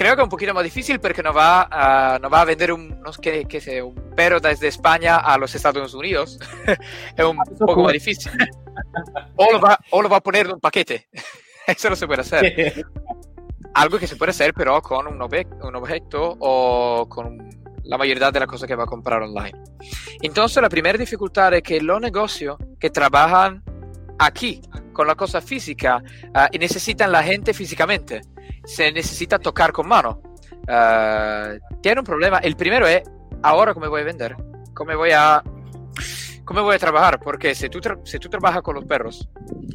creo 0.01 0.17
que 0.17 0.23
es 0.23 0.25
un 0.25 0.31
poquito 0.31 0.55
más 0.55 0.65
difícil 0.65 0.99
porque 0.99 1.23
no 1.23 1.35
va 1.35 1.69
a, 1.71 2.19
no 2.19 2.31
va 2.31 2.41
a 2.41 2.45
vender 2.47 2.73
un, 2.73 3.03
no 3.03 3.13
sé, 3.13 3.45
qué 3.45 3.61
sé, 3.61 3.83
un 3.83 3.95
perro 4.17 4.41
desde 4.41 4.69
España 4.69 5.17
a 5.17 5.37
los 5.37 5.55
Estados 5.55 5.93
Unidos. 5.93 6.39
es 7.17 7.25
un 7.25 7.37
poco 7.59 7.83
más 7.83 7.93
difícil. 7.93 8.33
o, 9.37 9.53
lo 9.53 9.61
va, 9.61 9.79
o 9.91 10.01
lo 10.01 10.09
va 10.09 10.17
a 10.17 10.23
poner 10.23 10.47
en 10.47 10.55
un 10.55 10.61
paquete. 10.61 11.09
Eso 11.67 11.91
no 11.91 11.97
se 11.97 12.07
puede 12.07 12.23
hacer. 12.23 12.83
Algo 13.75 13.99
que 13.99 14.07
se 14.07 14.17
puede 14.17 14.31
hacer, 14.31 14.55
pero 14.55 14.81
con 14.81 15.07
un, 15.07 15.21
obje, 15.21 15.47
un 15.61 15.77
objeto 15.77 16.35
o 16.41 17.07
con 17.07 17.60
la 17.85 17.99
mayoría 17.99 18.31
de 18.31 18.41
las 18.41 18.49
cosas 18.49 18.67
que 18.67 18.75
va 18.75 18.85
a 18.85 18.87
comprar 18.87 19.23
online. 19.23 19.59
Entonces, 20.23 20.63
la 20.63 20.69
primera 20.69 20.99
dificultad 20.99 21.55
es 21.55 21.63
que 21.63 21.81
los 21.81 22.01
negocios 22.01 22.57
que 22.79 22.91
trabajan 22.91 23.63
aquí 24.19 24.61
con 24.93 25.07
la 25.07 25.15
cosa 25.15 25.41
física 25.41 26.03
uh, 26.35 26.47
y 26.53 26.59
necesitan 26.59 27.11
la 27.11 27.23
gente 27.23 27.55
físicamente 27.55 28.21
se 28.65 28.93
necesita 28.93 29.39
tocar 29.39 29.73
con 29.73 29.89
mano. 29.89 30.21
Uh, 30.69 31.59
tiene 31.81 32.01
un 32.01 32.05
problema. 32.05 32.39
El 32.39 32.57
primero 32.57 32.87
es, 32.87 33.03
ahora 33.43 33.73
cómo 33.75 33.89
voy 33.89 34.03
a 34.03 34.05
vender, 34.05 34.37
cómo 34.75 34.97
voy 34.97 35.11
a, 35.13 35.43
cómo 36.45 36.63
voy 36.63 36.77
a 36.77 36.79
trabajar, 36.79 37.19
porque 37.21 37.55
si 37.55 37.69
tú, 37.69 37.81
si 38.05 38.19
tú 38.19 38.29
trabajas 38.29 38.63
con 38.63 38.75
los 38.75 38.85
perros 38.85 39.29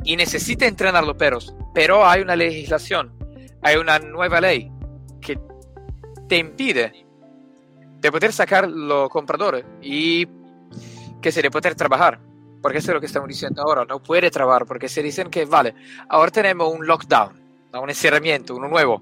y 0.04 0.16
necesitas 0.16 0.68
entrenar 0.68 1.04
a 1.04 1.08
los 1.08 1.16
perros, 1.16 1.56
pero 1.74 2.06
hay 2.06 2.22
una 2.22 2.36
legislación, 2.36 3.18
hay 3.62 3.78
una 3.78 4.00
nueva 4.00 4.40
ley 4.40 4.72
que 5.22 5.40
te 6.28 6.38
impide 6.38 7.05
de 8.06 8.12
poder 8.12 8.32
sacar 8.32 8.70
los 8.70 9.10
compradores 9.10 9.66
y 9.82 10.28
que 11.20 11.32
se 11.32 11.42
de 11.42 11.50
poder 11.50 11.74
trabajar. 11.74 12.20
Porque 12.62 12.78
eso 12.78 12.92
es 12.92 12.94
lo 12.94 13.00
que 13.00 13.08
estamos 13.08 13.28
diciendo 13.28 13.64
ahora, 13.64 13.84
no 13.84 14.02
puede 14.02 14.30
trabajar, 14.30 14.66
porque 14.68 14.88
se 14.88 15.02
dicen 15.02 15.32
que, 15.32 15.46
vale, 15.46 15.74
ahora 16.08 16.32
tenemos 16.32 16.72
un 16.72 16.86
lockdown, 16.86 17.42
un 17.74 17.90
encerramiento, 17.90 18.56
uno 18.56 18.68
nuevo. 18.68 19.02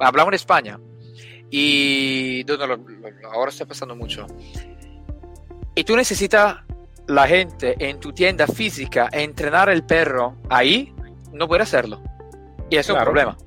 Hablamos 0.00 0.32
de 0.32 0.36
España 0.36 0.80
y 1.48 2.44
no, 2.46 2.56
no, 2.56 2.76
ahora 3.32 3.50
está 3.50 3.66
pasando 3.66 3.94
mucho. 3.94 4.26
Y 5.76 5.84
tú 5.84 5.94
necesitas 5.94 6.56
la 7.06 7.28
gente 7.28 7.76
en 7.78 8.00
tu 8.00 8.12
tienda 8.12 8.48
física 8.48 9.08
entrenar 9.12 9.68
el 9.68 9.84
perro 9.84 10.34
ahí, 10.48 10.92
no 11.32 11.46
puede 11.46 11.62
hacerlo. 11.62 12.02
Y 12.68 12.76
eso 12.76 12.94
claro. 12.94 13.12
es 13.12 13.16
un 13.16 13.36
problema. 13.36 13.38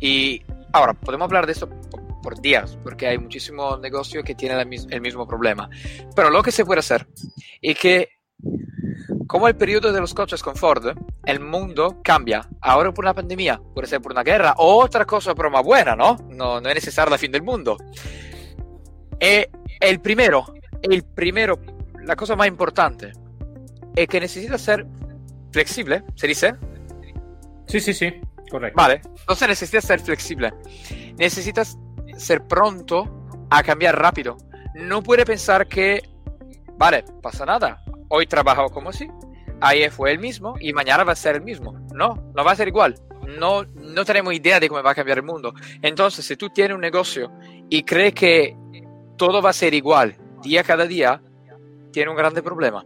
Y 0.00 0.42
ahora, 0.72 0.94
podemos 0.94 1.26
hablar 1.26 1.46
de 1.46 1.52
eso 1.52 1.68
por, 2.26 2.40
días, 2.40 2.76
porque 2.82 3.06
hay 3.06 3.18
muchísimos 3.18 3.78
negocios 3.78 4.24
que 4.24 4.34
tienen 4.34 4.58
el, 4.90 5.00
mismo 5.00 5.28
problema. 5.28 5.70
Pero 6.16 6.28
lo 6.28 6.42
que 6.42 6.50
se 6.50 6.64
puede 6.64 6.80
hacer 6.80 7.06
es 7.62 7.78
que 7.78 8.08
como 9.28 9.46
el 9.46 9.54
periodo 9.54 9.92
de 9.92 10.00
los 10.00 10.12
coches 10.12 10.42
con 10.42 10.56
Ford, 10.56 10.96
el 11.24 11.38
mundo 11.38 12.00
cambia. 12.02 12.48
Ahora 12.60 12.92
por 12.92 13.04
una 13.04 13.14
pandemia, 13.14 13.60
puede 13.72 13.86
ser 13.86 14.00
por 14.00 14.10
una 14.10 14.24
guerra 14.24 14.54
o 14.58 14.82
otra 14.82 15.04
cosa, 15.04 15.36
pero 15.36 15.52
más 15.52 15.64
buena, 15.64 15.94
¿no? 15.94 16.16
No, 16.30 16.60
no 16.60 16.68
es 16.68 16.74
necesario 16.74 17.12
la 17.12 17.18
fin 17.18 17.30
del 17.30 17.42
mundo. 17.42 17.76
Y 19.20 19.46
el 19.78 20.00
primero, 20.00 20.52
el 20.82 21.04
primero, 21.04 21.60
la 22.02 22.16
cosa 22.16 22.34
más 22.34 22.48
importante, 22.48 23.12
es 23.94 24.08
que 24.08 24.18
necesita 24.18 24.58
ser 24.58 24.84
flexible, 25.52 26.02
¿se 26.16 26.26
dice? 26.26 26.56
Sí, 27.68 27.78
sí, 27.78 27.94
sí, 27.94 28.12
correcto. 28.50 28.76
Vale, 28.76 29.00
entonces 29.04 29.46
necesitas 29.46 29.84
ser 29.84 30.00
flexible. 30.00 30.52
Necesitas 31.18 31.78
ser 32.16 32.46
pronto 32.46 33.28
a 33.50 33.62
cambiar 33.62 33.98
rápido. 33.98 34.36
No 34.74 35.02
puede 35.02 35.24
pensar 35.24 35.66
que, 35.66 36.02
vale, 36.76 37.04
pasa 37.22 37.46
nada. 37.46 37.82
Hoy 38.08 38.26
trabajo 38.26 38.68
como 38.70 38.92
si, 38.92 39.08
ayer 39.60 39.90
fue 39.90 40.12
el 40.12 40.18
mismo 40.18 40.54
y 40.60 40.72
mañana 40.72 41.04
va 41.04 41.12
a 41.12 41.16
ser 41.16 41.36
el 41.36 41.42
mismo. 41.42 41.72
No, 41.94 42.30
no 42.34 42.44
va 42.44 42.52
a 42.52 42.56
ser 42.56 42.68
igual. 42.68 42.94
No, 43.38 43.64
no 43.64 44.04
tenemos 44.04 44.32
idea 44.34 44.60
de 44.60 44.68
cómo 44.68 44.82
va 44.82 44.92
a 44.92 44.94
cambiar 44.94 45.18
el 45.18 45.24
mundo. 45.24 45.54
Entonces, 45.82 46.24
si 46.24 46.36
tú 46.36 46.50
tienes 46.50 46.74
un 46.74 46.80
negocio 46.80 47.32
y 47.68 47.82
crees 47.82 48.14
que 48.14 48.56
todo 49.16 49.42
va 49.42 49.50
a 49.50 49.54
ser 49.54 49.74
igual 49.74 50.16
día 50.42 50.62
cada 50.62 50.86
día, 50.86 51.20
tiene 51.90 52.10
un 52.10 52.16
grande 52.16 52.42
problema. 52.42 52.84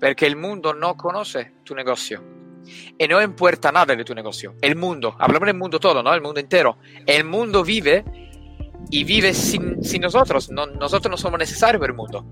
Porque 0.00 0.26
el 0.26 0.36
mundo 0.36 0.74
no 0.74 0.96
conoce 0.96 1.52
tu 1.64 1.74
negocio. 1.74 2.22
Y 2.98 3.08
no 3.08 3.22
importa 3.22 3.72
nada 3.72 3.96
de 3.96 4.04
tu 4.04 4.14
negocio. 4.14 4.54
El 4.60 4.76
mundo, 4.76 5.16
hablamos 5.18 5.46
del 5.46 5.56
mundo 5.56 5.80
todo, 5.80 6.02
¿no? 6.02 6.12
El 6.12 6.20
mundo 6.20 6.40
entero. 6.40 6.78
El 7.06 7.24
mundo 7.24 7.64
vive 7.64 8.27
y 8.90 9.04
vive 9.04 9.34
sin, 9.34 9.82
sin 9.82 10.02
nosotros. 10.02 10.50
No, 10.50 10.66
nosotros 10.66 11.10
no 11.10 11.16
somos 11.16 11.38
necesarios 11.38 11.80
para 11.80 11.92
el 11.92 11.96
mundo. 11.96 12.24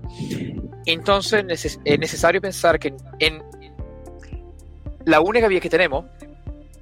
Entonces 0.85 1.79
es 1.83 1.99
necesario 1.99 2.41
pensar 2.41 2.79
que 2.79 2.95
en 3.19 3.43
la 5.05 5.21
única 5.21 5.47
vía 5.47 5.59
que 5.59 5.69
tenemos 5.69 6.05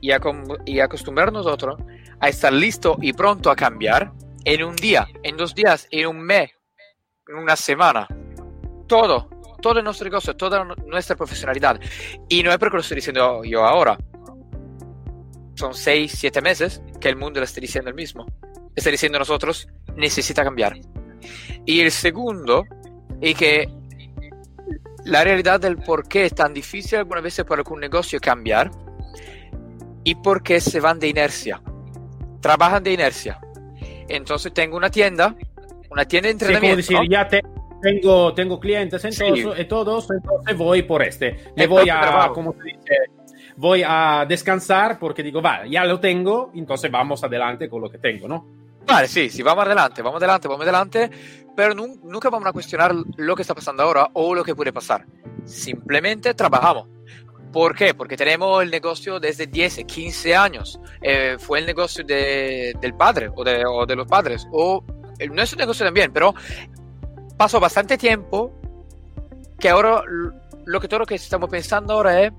y, 0.02 0.12
a, 0.12 0.20
y 0.66 0.80
acostumbrarnos 0.80 1.46
nosotros 1.46 1.80
a 2.20 2.30
estar 2.30 2.54
listo 2.54 2.98
y 3.02 3.14
pronto 3.14 3.50
a 3.50 3.56
cambiar 3.56 4.12
en 4.44 4.64
un 4.64 4.76
día, 4.76 5.08
en 5.24 5.38
dos 5.38 5.54
días, 5.56 5.88
en 5.92 6.08
un 6.08 6.22
mes, 6.22 6.52
en 7.28 7.36
una 7.36 7.56
semana. 7.56 8.08
Todo, 8.88 9.30
todo 9.62 9.82
nuestro 9.82 10.06
negocio, 10.06 10.36
toda 10.36 10.64
nuestra 10.86 11.16
profesionalidad. 11.16 11.80
Y 12.30 12.44
no 12.44 12.52
es 12.52 12.58
porque 12.58 12.78
lo 12.78 12.82
estoy 12.82 12.96
diciendo 12.96 13.44
yo 13.44 13.66
ahora. 13.66 13.98
Son 15.56 15.74
seis, 15.74 16.14
siete 16.16 16.42
meses 16.42 16.82
que 17.00 17.10
el 17.10 17.16
mundo 17.16 17.40
le 17.40 17.46
está 17.46 17.60
diciendo 17.62 17.90
el 17.90 17.96
mismo. 17.96 18.26
Está 18.76 18.92
diciendo 18.92 19.20
nosotros, 19.20 19.68
necesita 19.96 20.44
cambiar. 20.44 20.78
Y 21.66 21.80
el 21.80 21.92
segundo 21.92 22.66
es 23.22 23.36
que 23.36 23.70
la 25.06 25.24
realidad 25.24 25.60
del 25.60 25.78
por 25.78 26.08
qué 26.08 26.26
es 26.26 26.36
tan 26.36 26.54
difícil 26.54 27.00
algunas 27.00 27.24
veces 27.24 27.46
para 27.46 27.62
algún 27.62 27.80
negocio 27.80 28.20
cambiar 28.20 28.72
y 30.04 30.16
por 30.16 30.44
qué 30.44 30.60
se 30.60 30.80
van 30.80 31.00
de 31.00 31.08
inercia. 31.08 31.62
Trabajan 32.42 32.84
de 32.84 32.94
inercia. 32.94 33.40
Entonces 34.08 34.54
tengo 34.54 34.78
una 34.78 34.90
tienda, 34.90 35.36
una 35.90 36.06
tienda 36.06 36.28
de 36.28 36.34
entrenamiento. 36.34 36.82
Sí, 36.82 36.94
decir, 36.94 37.10
ya 37.10 37.28
tengo, 37.28 38.34
tengo 38.34 38.60
clientes 38.60 39.04
en 39.06 39.16
todos, 39.16 39.60
en 39.60 39.68
todos, 39.68 40.08
entonces 40.12 40.58
voy 40.58 40.84
por 40.84 41.02
este. 41.02 41.38
Me 41.56 41.68
voy 41.68 41.90
a, 41.90 42.30
como 42.34 42.54
se 42.54 42.64
dice, 42.64 42.96
voy 43.58 43.84
a 43.86 44.26
descansar 44.28 45.00
porque 45.00 45.24
digo, 45.24 45.42
vale, 45.42 45.70
ya 45.70 45.86
lo 45.86 46.00
tengo, 46.00 46.52
entonces 46.56 46.92
vamos 46.92 47.24
adelante 47.24 47.70
con 47.70 47.82
lo 47.82 47.90
que 47.90 47.98
tengo, 47.98 48.28
¿no? 48.28 48.65
Vale, 48.86 49.08
sí, 49.08 49.30
sí, 49.30 49.42
vamos 49.42 49.66
adelante, 49.66 50.02
vamos 50.02 50.18
adelante, 50.18 50.48
vamos 50.48 50.64
adelante, 50.64 51.10
pero 51.56 51.74
nunca 51.74 52.30
vamos 52.30 52.48
a 52.48 52.54
cuestionar 52.54 52.94
lo 53.18 53.36
que 53.36 53.42
está 53.42 53.56
pasando 53.56 53.84
ahora 53.84 54.10
o 54.14 54.36
lo 54.36 54.44
que 54.44 54.56
puede 54.56 54.72
pasar. 54.72 55.06
Simplemente 55.44 56.34
trabajamos. 56.34 56.88
¿Por 57.52 57.74
qué? 57.74 57.94
Porque 57.94 58.18
tenemos 58.18 58.62
el 58.62 58.70
negocio 58.70 59.20
desde 59.20 59.48
10, 59.48 59.86
15 59.86 60.36
años. 60.36 60.80
Eh, 61.02 61.38
fue 61.40 61.60
el 61.60 61.66
negocio 61.66 62.04
de, 62.04 62.76
del 62.82 62.94
padre 62.94 63.32
o 63.34 63.44
de, 63.44 63.64
o 63.66 63.86
de, 63.86 63.96
los 63.96 64.06
padres. 64.08 64.46
O 64.52 64.84
no 65.32 65.42
es 65.42 65.54
un 65.54 65.60
negocio 65.60 65.86
también, 65.86 66.12
pero 66.12 66.36
pasó 67.38 67.60
bastante 67.60 67.98
tiempo 67.98 68.54
que 69.58 69.70
ahora 69.70 70.04
lo 70.66 70.80
que 70.82 70.88
todo 70.88 71.00
lo 71.00 71.06
que 71.06 71.16
estamos 71.16 71.50
pensando 71.50 71.94
ahora 71.94 72.24
es, 72.24 72.34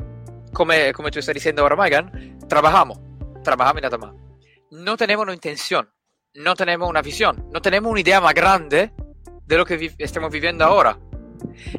como, 0.53 0.75
como 0.95 1.11
tú 1.11 1.19
estás 1.19 1.35
diciendo 1.35 1.62
ahora, 1.62 1.76
Megan, 1.76 2.38
trabajamos. 2.47 3.00
Trabajamos 3.43 3.81
y 3.81 3.83
nada 3.83 3.99
más. 3.99 4.12
No 4.71 4.97
tenemos 4.97 5.23
una 5.23 5.33
intención, 5.33 5.88
no 6.37 6.55
tenemos 6.55 6.88
una 6.88 7.02
visión, 7.02 7.49
no 7.52 7.61
tenemos 7.62 7.90
una 7.90 8.00
idea 8.00 8.21
más 8.21 8.35
grande 8.35 8.93
de 9.47 9.57
lo 9.57 9.64
que 9.64 9.76
vi 9.76 9.90
estamos 9.99 10.31
viviendo 10.31 10.64
ahora. 10.64 10.99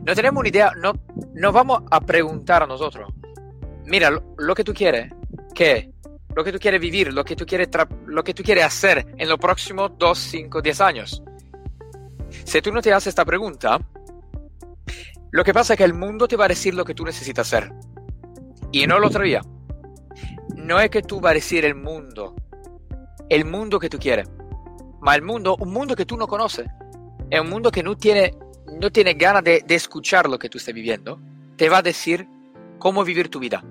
No 0.04 0.16
tenemos 0.16 0.40
una 0.40 0.50
idea, 0.50 0.72
no 0.76 0.94
nos 1.34 1.54
vamos 1.54 1.84
a 1.92 2.02
preguntar 2.02 2.64
a 2.64 2.68
nosotros, 2.68 3.12
mira, 3.86 4.10
lo, 4.10 4.56
que 4.56 4.64
tú 4.64 4.74
quieres, 4.74 5.12
¿qué? 5.54 5.92
Lo 6.36 6.44
que 6.44 6.52
tú 6.52 6.60
quieres 6.60 6.82
vivir, 6.82 7.14
lo 7.14 7.24
que 7.24 7.36
tú 7.36 7.46
quieres, 7.46 7.70
lo 8.06 8.24
que 8.24 8.34
tú 8.34 8.44
quieres 8.44 8.66
hacer 8.66 9.06
en 9.18 9.30
los 9.30 9.38
próximos 9.38 9.92
2, 9.98 10.18
5, 10.18 10.62
10 10.62 10.82
años. 10.82 11.24
Si 12.44 12.62
tú 12.62 12.72
no 12.72 12.82
te 12.82 12.94
haces 12.94 13.08
esta 13.08 13.26
pregunta, 13.26 13.80
lo 15.32 15.44
que 15.44 15.54
pasa 15.54 15.74
es 15.74 15.78
que 15.78 15.84
el 15.84 15.94
mundo 15.94 16.28
te 16.28 16.36
va 16.36 16.46
a 16.46 16.50
decir 16.50 16.74
lo 16.74 16.86
que 16.86 16.94
tú 16.94 17.04
necesitas 17.06 17.48
hacer. 17.48 17.72
Y 18.72 18.88
no 18.88 19.00
lo 19.00 19.10
día. 19.10 19.42
No 20.56 20.80
es 20.80 20.90
que 20.90 21.02
tú 21.02 21.20
vas 21.22 21.32
a 21.32 21.36
decir 21.36 21.64
el 21.64 21.76
mundo, 21.76 22.36
el 23.30 23.46
mundo 23.46 23.80
que 23.80 23.90
tú 23.90 23.98
quieres, 23.98 24.28
ma 25.08 25.16
el 25.16 25.22
mundo, 25.22 25.56
un 25.62 25.72
mundo 25.72 25.96
que 25.96 26.06
tú 26.06 26.18
no 26.18 26.28
conoces. 26.28 26.68
Es 27.30 27.40
un 27.40 27.50
mundo 27.50 27.72
que 27.72 27.82
no 27.82 27.96
tiene, 27.96 28.34
no 28.78 28.92
tiene 28.92 29.14
ganas 29.14 29.42
de, 29.42 29.64
de 29.66 29.76
escuchar 29.76 30.28
lo 30.28 30.38
que 30.38 30.50
tú 30.50 30.58
estás 30.58 30.74
viviendo. 30.74 31.18
Te 31.56 31.70
va 31.70 31.78
a 31.78 31.82
decir 31.82 32.28
cómo 32.78 33.06
vivir 33.06 33.30
tu 33.30 33.40
vida. 33.40 33.64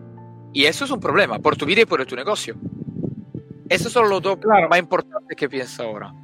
Y 0.55 0.65
eso 0.65 0.87
es 0.87 0.91
un 0.91 0.99
problema, 0.99 1.39
por 1.39 1.55
tu 1.55 1.67
vida 1.67 1.83
y 1.83 1.85
por 1.85 2.03
tu 2.07 2.17
negocio. 2.17 2.57
Esos 3.69 3.93
son 3.93 4.09
los 4.09 4.23
dos 4.23 4.39
claro. 4.39 4.71
más 4.71 4.79
importantes 4.79 5.37
que 5.37 5.47
piensa 5.47 5.83
ahora. 5.83 6.15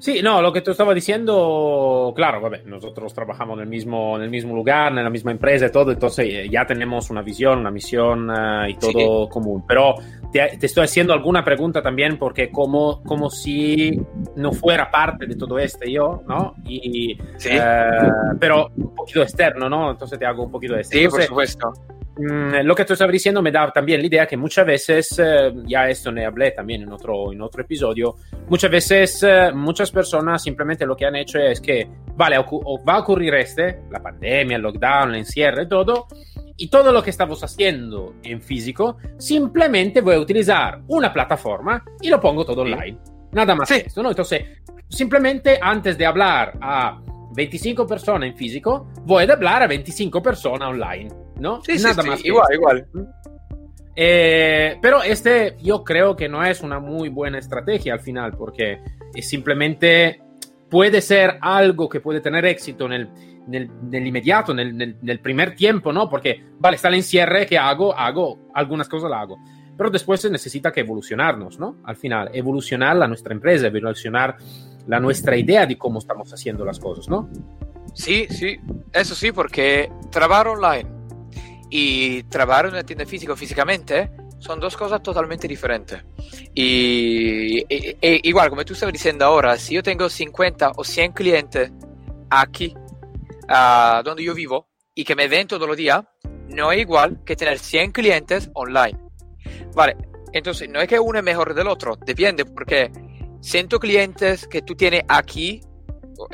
Sí, 0.00 0.22
no, 0.22 0.40
lo 0.40 0.50
que 0.50 0.62
tú 0.62 0.70
estabas 0.70 0.94
diciendo, 0.94 2.14
claro, 2.16 2.40
vabbè, 2.40 2.62
nosotros 2.64 3.12
trabajamos 3.12 3.58
en 3.58 3.64
el 3.64 3.68
mismo, 3.68 4.16
en 4.16 4.22
el 4.22 4.30
mismo 4.30 4.54
lugar, 4.54 4.88
en 4.88 5.04
la 5.04 5.10
misma 5.10 5.30
empresa 5.30 5.66
y 5.66 5.70
todo, 5.70 5.92
entonces 5.92 6.26
eh, 6.26 6.48
ya 6.50 6.64
tenemos 6.64 7.10
una 7.10 7.20
visión, 7.20 7.58
una 7.58 7.70
misión 7.70 8.30
uh, 8.30 8.66
y 8.66 8.76
todo 8.78 9.26
sí. 9.26 9.30
común. 9.30 9.62
Pero 9.68 9.96
te, 10.32 10.56
te, 10.56 10.64
estoy 10.64 10.84
haciendo 10.84 11.12
alguna 11.12 11.44
pregunta 11.44 11.82
también 11.82 12.16
porque 12.16 12.50
como, 12.50 13.02
como 13.02 13.28
si 13.28 14.00
no 14.36 14.52
fuera 14.52 14.90
parte 14.90 15.26
de 15.26 15.36
todo 15.36 15.58
esto 15.58 15.84
yo, 15.86 16.22
¿no? 16.26 16.54
Y, 16.64 17.18
sí. 17.36 17.50
uh, 17.50 18.38
pero 18.40 18.70
un 18.74 18.94
poquito 18.94 19.20
externo, 19.20 19.68
¿no? 19.68 19.90
Entonces 19.90 20.18
te 20.18 20.24
hago 20.24 20.44
un 20.44 20.50
poquito 20.50 20.74
de 20.76 20.80
esto. 20.80 20.96
Sí, 20.96 21.04
entonces, 21.04 21.28
por 21.28 21.46
supuesto. 21.46 21.99
Mm, 22.20 22.66
lo 22.66 22.74
que 22.74 22.84
tú 22.84 22.92
estabas 22.92 23.12
diciendo 23.12 23.40
me 23.40 23.50
da 23.50 23.70
también 23.70 24.00
la 24.00 24.06
idea 24.06 24.26
que 24.26 24.36
muchas 24.36 24.66
veces, 24.66 25.18
eh, 25.18 25.52
ya 25.64 25.88
esto 25.88 26.12
ne 26.12 26.26
hablé 26.26 26.50
también 26.50 26.82
en 26.82 26.92
otro, 26.92 27.32
en 27.32 27.40
otro 27.40 27.62
episodio, 27.62 28.16
muchas 28.48 28.70
veces 28.70 29.22
eh, 29.22 29.50
muchas 29.54 29.90
personas 29.90 30.42
simplemente 30.42 30.84
lo 30.84 30.94
que 30.96 31.06
han 31.06 31.16
hecho 31.16 31.38
es 31.38 31.60
que, 31.62 31.88
vale, 32.16 32.36
va 32.38 32.94
a 32.94 32.98
ocurrir 32.98 33.34
este, 33.36 33.80
la 33.90 34.02
pandemia, 34.02 34.56
el 34.56 34.62
lockdown, 34.62 35.10
el 35.10 35.16
encierro 35.20 35.62
y 35.62 35.68
todo, 35.68 36.08
y 36.58 36.68
todo 36.68 36.92
lo 36.92 37.02
que 37.02 37.08
estamos 37.08 37.42
haciendo 37.42 38.16
en 38.22 38.42
físico, 38.42 38.98
simplemente 39.16 40.02
voy 40.02 40.16
a 40.16 40.20
utilizar 40.20 40.82
una 40.88 41.10
plataforma 41.10 41.82
y 42.02 42.10
lo 42.10 42.20
pongo 42.20 42.44
todo 42.44 42.62
online. 42.62 42.98
Nada 43.32 43.54
más 43.54 43.68
Sí. 43.68 43.82
esto, 43.86 44.02
¿no? 44.02 44.10
Entonces, 44.10 44.42
simplemente 44.88 45.58
antes 45.62 45.96
de 45.96 46.04
hablar 46.04 46.58
a 46.60 47.00
25 47.34 47.86
personas 47.86 48.28
en 48.28 48.36
físico, 48.36 48.88
voy 49.06 49.24
a 49.24 49.32
hablar 49.32 49.62
a 49.62 49.66
25 49.68 50.20
personas 50.20 50.68
online, 50.68 51.08
¿no? 51.40 51.62
Sí, 51.64 51.78
Nada 51.82 52.02
sí, 52.02 52.08
más 52.08 52.22
que 52.22 52.28
igual, 52.28 52.46
igual. 52.54 52.86
Eh, 53.96 54.78
pero 54.80 55.02
este 55.02 55.56
yo 55.60 55.82
creo 55.82 56.14
que 56.14 56.28
no 56.28 56.44
es 56.44 56.62
una 56.62 56.78
muy 56.78 57.08
buena 57.08 57.38
estrategia 57.38 57.94
al 57.94 58.00
final, 58.00 58.32
porque 58.36 58.78
es 59.14 59.28
simplemente 59.28 60.22
puede 60.70 61.00
ser 61.00 61.38
algo 61.40 61.88
que 61.88 62.00
puede 62.00 62.20
tener 62.20 62.44
éxito 62.44 62.86
en 62.86 62.92
el, 62.92 63.08
en 63.46 63.54
el, 63.54 63.62
en 63.64 63.94
el 63.94 64.06
inmediato, 64.06 64.52
en 64.52 64.60
el, 64.60 64.68
en 64.68 64.82
el, 64.82 64.96
en 65.02 65.08
el 65.08 65.18
primer 65.18 65.56
tiempo, 65.56 65.92
¿no? 65.92 66.08
Porque, 66.08 66.40
vale, 66.58 66.76
está 66.76 66.88
el 66.88 66.94
encierre, 66.94 67.46
¿qué 67.46 67.58
hago? 67.58 67.92
Hago 67.94 68.50
algunas 68.54 68.88
cosas, 68.88 69.10
la 69.10 69.20
hago. 69.20 69.38
Pero 69.76 69.90
después 69.90 70.20
se 70.20 70.30
necesita 70.30 70.70
que 70.70 70.80
evolucionarnos, 70.80 71.58
¿no? 71.58 71.78
Al 71.84 71.96
final, 71.96 72.30
evolucionar 72.32 72.96
la 72.96 73.08
nuestra 73.08 73.34
empresa, 73.34 73.66
evolucionar 73.66 74.36
la 74.86 75.00
nuestra 75.00 75.36
idea 75.36 75.66
de 75.66 75.76
cómo 75.76 75.98
estamos 75.98 76.32
haciendo 76.32 76.64
las 76.64 76.78
cosas, 76.78 77.08
¿no? 77.08 77.28
Sí, 77.94 78.26
sí, 78.30 78.56
eso 78.92 79.14
sí, 79.16 79.32
porque 79.32 79.90
trabajar 80.12 80.48
online 80.48 80.99
y 81.70 82.22
trabajar 82.24 82.66
en 82.66 82.72
una 82.72 82.82
tienda 82.82 83.06
física 83.06 83.34
físicamente 83.36 84.10
son 84.38 84.58
dos 84.58 84.76
cosas 84.76 85.02
totalmente 85.02 85.46
diferentes. 85.46 86.02
Y, 86.54 87.58
y- 87.72 87.96
y 88.00 88.28
igual, 88.28 88.48
como 88.50 88.64
tú 88.64 88.72
estabas 88.72 88.92
diciendo 88.92 89.24
ahora, 89.24 89.56
si 89.56 89.74
yo 89.74 89.82
tengo 89.82 90.08
50 90.08 90.72
o 90.76 90.84
100 90.84 91.12
clientes 91.12 91.70
aquí, 92.30 92.74
ah, 93.48 94.02
donde 94.04 94.24
yo 94.24 94.34
vivo, 94.34 94.68
y 94.94 95.04
que 95.04 95.14
me 95.14 95.28
ven 95.28 95.46
todos 95.46 95.68
los 95.68 95.76
días, 95.76 96.02
no 96.48 96.72
es 96.72 96.80
igual 96.80 97.20
que 97.24 97.36
tener 97.36 97.58
100 97.58 97.92
clientes 97.92 98.50
online. 98.54 98.98
Vale, 99.74 99.96
entonces 100.32 100.68
no 100.68 100.80
es 100.80 100.88
que 100.88 100.98
uno 100.98 101.18
es 101.18 101.24
mejor 101.24 101.54
del 101.54 101.68
otro, 101.68 101.96
depende, 102.04 102.44
porque 102.44 102.90
100 103.40 103.68
clientes 103.68 104.46
que 104.48 104.62
tú 104.62 104.74
tienes 104.74 105.02
aquí, 105.08 105.60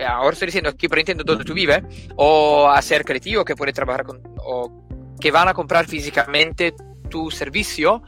ahora 0.07 0.33
estoy 0.33 0.47
diciendo 0.47 0.71
aquí, 0.71 0.89
pero 0.89 1.01
entiendo 1.01 1.25
donde 1.25 1.45
tú 1.45 1.55
vives, 1.55 1.83
o 2.17 2.69
a 2.69 2.81
ser 2.83 3.05
creativo 3.05 3.45
que 3.45 3.55
puede 3.57 3.73
trabajar 3.73 4.05
con, 4.05 4.23
o 4.39 4.86
que 5.21 5.31
van 5.31 5.49
a 5.49 5.55
comprar 5.55 5.87
físicamente 5.87 6.75
tu 7.09 7.31
servicio, 7.31 8.03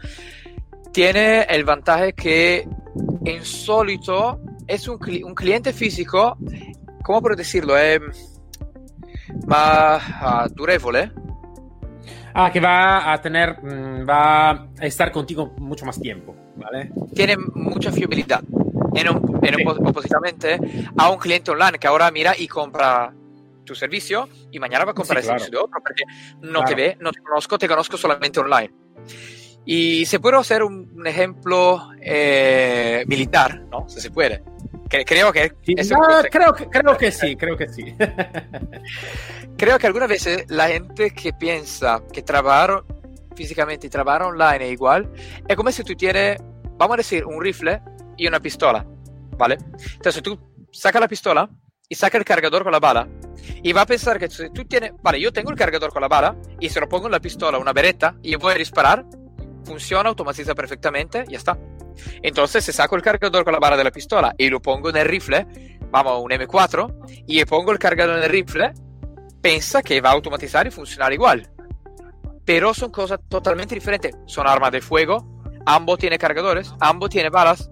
tiene 0.92 1.42
el 1.42 1.64
vantaje 1.64 2.12
que 2.12 2.68
en 3.24 3.44
solito 3.44 4.40
es 4.66 4.88
un, 4.88 4.98
un 5.24 5.34
cliente 5.34 5.72
físico, 5.72 6.36
¿cómo 7.02 7.22
puedo 7.22 7.36
decirlo? 7.36 7.76
Es 7.78 8.00
más 9.46 10.02
uh, 10.08 10.54
durevole. 10.54 11.10
Ah, 12.34 12.50
que 12.52 12.60
va 12.60 13.12
a 13.12 13.20
tener, 13.20 13.58
mm, 13.62 14.08
va 14.08 14.50
a 14.50 14.68
estar 14.82 15.10
contigo 15.10 15.54
mucho 15.58 15.84
más 15.84 16.00
tiempo, 16.00 16.36
¿vale? 16.56 16.92
Tiene 17.14 17.36
mucha 17.54 17.90
fiabilidad. 17.90 18.42
En, 18.94 19.08
un, 19.08 19.38
en 19.42 19.54
sí. 19.54 19.62
opositamente 19.66 20.58
a 20.96 21.10
un 21.10 21.18
cliente 21.18 21.50
online 21.50 21.78
que 21.78 21.86
ahora 21.86 22.10
mira 22.10 22.34
y 22.36 22.48
compra 22.48 23.12
tu 23.68 23.74
servicio 23.74 24.28
y 24.50 24.58
mañana 24.58 24.84
va 24.84 24.92
a 24.92 24.94
comprar 24.94 25.18
sí, 25.18 25.20
el 25.20 25.26
claro. 25.26 25.38
servicio 25.38 25.58
de 25.58 25.64
otro 25.64 25.80
porque 25.80 26.04
no 26.40 26.60
claro. 26.60 26.68
te 26.68 26.74
ve, 26.74 26.96
no 27.00 27.12
te 27.12 27.20
conozco, 27.20 27.58
te 27.58 27.68
conozco 27.68 27.96
solamente 27.96 28.40
online. 28.40 28.72
Y 29.64 30.06
se 30.06 30.18
puede 30.18 30.38
hacer 30.38 30.62
un, 30.62 30.90
un 30.96 31.06
ejemplo 31.06 31.90
eh, 32.00 33.04
militar, 33.06 33.60
¿no? 33.70 33.86
Si 33.88 34.00
se 34.00 34.10
puede. 34.10 34.42
Que, 34.88 35.04
creo 35.04 35.30
que 35.30 35.52
sí, 35.62 35.74
no, 35.74 35.98
creo 36.30 36.54
que 36.54 36.66
creo 36.70 36.96
que 36.96 37.12
sí, 37.12 37.36
creo 37.36 37.56
que 37.58 37.68
sí. 37.68 37.94
creo 39.58 39.78
que 39.78 39.86
algunas 39.86 40.08
veces 40.08 40.46
la 40.48 40.68
gente 40.68 41.10
que 41.10 41.34
piensa 41.34 42.02
que 42.10 42.22
trabajar 42.22 42.82
físicamente 43.36 43.86
y 43.86 43.90
trabajar 43.90 44.22
online 44.22 44.66
es 44.66 44.72
igual, 44.72 45.12
es 45.46 45.54
como 45.54 45.70
si 45.70 45.84
tú 45.84 45.94
tienes, 45.94 46.38
vamos 46.78 46.94
a 46.94 46.96
decir, 46.96 47.26
un 47.26 47.42
rifle 47.42 47.82
y 48.16 48.26
una 48.26 48.40
pistola, 48.40 48.86
¿vale? 49.36 49.58
Entonces 49.96 50.22
tú 50.22 50.38
sacas 50.72 51.02
la 51.02 51.08
pistola 51.08 51.50
y 51.88 51.94
sacas 51.94 52.18
el 52.18 52.24
cargador 52.24 52.62
con 52.62 52.72
la 52.72 52.80
bala 52.80 53.08
y 53.62 53.72
va 53.72 53.82
a 53.82 53.86
pensar 53.86 54.18
que 54.18 54.28
si 54.28 54.50
tú 54.50 54.64
tienes, 54.64 54.92
vale, 55.02 55.20
yo 55.20 55.32
tengo 55.32 55.50
el 55.50 55.56
cargador 55.56 55.92
con 55.92 56.02
la 56.02 56.08
bala 56.08 56.36
y 56.60 56.68
se 56.68 56.80
lo 56.80 56.88
pongo 56.88 57.06
en 57.06 57.12
la 57.12 57.20
pistola, 57.20 57.58
una 57.58 57.72
beretta, 57.72 58.14
y 58.22 58.36
voy 58.36 58.52
a 58.52 58.56
disparar, 58.56 59.04
funciona, 59.64 60.08
automatiza 60.08 60.54
perfectamente, 60.54 61.24
ya 61.28 61.38
está. 61.38 61.58
Entonces, 62.22 62.64
si 62.64 62.72
saco 62.72 62.96
el 62.96 63.02
cargador 63.02 63.44
con 63.44 63.52
la 63.52 63.58
bala 63.58 63.76
de 63.76 63.84
la 63.84 63.90
pistola 63.90 64.34
y 64.36 64.48
lo 64.48 64.60
pongo 64.60 64.90
en 64.90 64.96
el 64.96 65.06
rifle, 65.06 65.46
vamos, 65.90 66.22
un 66.22 66.30
M4, 66.30 67.24
y 67.26 67.44
pongo 67.44 67.72
el 67.72 67.78
cargador 67.78 68.18
en 68.18 68.24
el 68.24 68.30
rifle, 68.30 68.72
pensa 69.40 69.82
que 69.82 70.00
va 70.00 70.10
a 70.10 70.12
automatizar 70.12 70.66
y 70.66 70.70
funcionar 70.70 71.12
igual. 71.12 71.50
Pero 72.44 72.74
son 72.74 72.90
cosas 72.90 73.20
totalmente 73.28 73.74
diferentes. 73.74 74.16
Son 74.26 74.46
armas 74.46 74.72
de 74.72 74.80
fuego, 74.80 75.42
ambos 75.66 75.98
tienen 75.98 76.18
cargadores, 76.18 76.72
ambos 76.80 77.10
tienen 77.10 77.32
balas, 77.32 77.70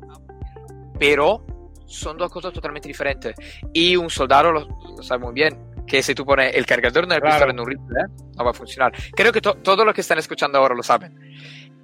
pero 0.98 1.44
son 1.86 2.16
dos 2.18 2.30
cosas 2.30 2.52
totalmente 2.52 2.88
diferentes. 2.88 3.34
Y 3.72 3.96
un 3.96 4.10
soldado 4.10 4.52
lo, 4.52 4.68
lo 4.96 5.02
sabe 5.02 5.24
muy 5.24 5.34
bien, 5.34 5.58
que 5.86 6.02
si 6.02 6.14
tú 6.14 6.26
pones 6.26 6.54
el 6.54 6.66
cargador 6.66 7.04
en 7.04 7.12
el 7.12 7.20
claro. 7.20 7.50
en 7.50 7.60
un 7.60 7.66
rifle, 7.66 8.00
¿eh? 8.00 8.24
no 8.36 8.44
va 8.44 8.50
a 8.50 8.54
funcionar. 8.54 8.92
Creo 9.14 9.32
que 9.32 9.40
to 9.40 9.54
todos 9.54 9.84
los 9.84 9.94
que 9.94 10.00
están 10.00 10.18
escuchando 10.18 10.58
ahora 10.58 10.74
lo 10.74 10.82
saben. 10.82 11.14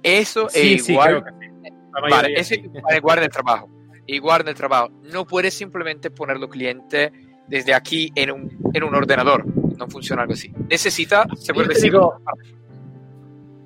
Eso 0.03 0.49
sí, 0.49 0.75
es 0.75 0.89
igual. 0.89 1.23
Sí, 1.39 1.69
Vale, 2.09 2.33
eso 2.35 2.55
es 2.55 2.61
igual 2.97 3.19
en 3.19 3.23
el 3.23 3.29
trabajo. 3.29 3.69
Igual 4.05 4.41
en 4.41 4.47
el 4.49 4.55
trabajo. 4.55 4.89
No 5.03 5.25
puedes 5.25 5.53
simplemente 5.53 6.11
ponerlo 6.11 6.49
cliente 6.49 7.11
desde 7.47 7.73
aquí 7.73 8.11
en 8.15 8.31
un, 8.31 8.71
en 8.73 8.83
un 8.83 8.95
ordenador. 8.95 9.45
No 9.77 9.87
funciona 9.87 10.23
algo 10.23 10.33
así. 10.33 10.51
Necesita, 10.69 11.25
se 11.37 11.53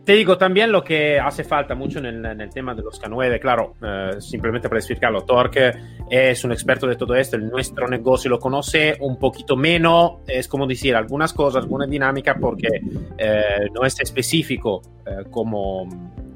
te 0.07 0.13
digo 0.13 0.37
también 0.37 0.71
lo 0.71 0.85
que 0.85 1.19
hace 1.19 1.43
falta 1.43 1.75
mucho 1.75 1.99
en 1.99 2.05
el, 2.05 2.25
en 2.25 2.39
el 2.39 2.49
tema 2.49 2.73
de 2.73 2.81
los 2.81 3.01
K9, 3.01 3.41
claro, 3.41 3.73
eh, 3.83 4.21
simplemente 4.21 4.69
para 4.69 4.79
explicarlo, 4.79 5.25
Torque 5.25 5.73
es 6.09 6.45
un 6.45 6.53
experto 6.53 6.87
de 6.87 6.95
todo 6.95 7.13
esto, 7.13 7.37
nuestro 7.37 7.89
negocio 7.89 8.29
lo 8.29 8.39
conoce 8.39 8.95
un 9.01 9.19
poquito 9.19 9.57
menos, 9.57 10.19
es 10.25 10.47
como 10.47 10.65
decir 10.65 10.95
algunas 10.95 11.33
cosas, 11.33 11.61
alguna 11.61 11.85
dinámica, 11.87 12.35
porque 12.39 12.69
eh, 13.17 13.67
no 13.75 13.83
es 13.83 13.99
específico 13.99 14.81
eh, 15.05 15.25
como 15.29 15.83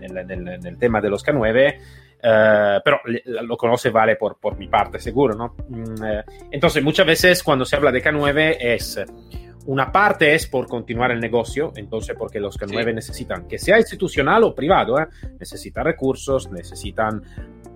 en, 0.01 0.17
el 0.17 0.77
tema 0.77 0.99
de 0.99 1.09
los 1.09 1.25
K9. 1.25 1.77
Uh, 2.23 2.79
pero 2.85 2.99
lo 3.25 3.57
conoce 3.57 3.89
vale 3.89 4.15
por, 4.15 4.37
por 4.39 4.55
mi 4.55 4.67
parte, 4.67 4.99
seguro, 4.99 5.33
¿no? 5.33 5.55
Uh, 5.69 6.21
entonces, 6.51 6.83
muchas 6.83 7.07
veces 7.07 7.41
cuando 7.41 7.65
se 7.65 7.75
habla 7.75 7.91
de 7.91 8.03
K9 8.03 8.57
es 8.59 9.03
una 9.65 9.91
parte 9.91 10.33
es 10.33 10.47
por 10.47 10.67
continuar 10.67 11.11
el 11.11 11.19
negocio, 11.19 11.71
entonces 11.75 12.15
porque 12.17 12.39
los 12.39 12.57
que 12.57 12.65
nueve 12.65 12.91
sí. 12.91 12.95
necesitan, 12.95 13.47
que 13.47 13.57
sea 13.57 13.77
institucional 13.77 14.43
o 14.43 14.55
privado, 14.55 14.99
¿eh? 14.99 15.07
necesitan 15.39 15.85
recursos, 15.85 16.51
necesitan 16.51 17.21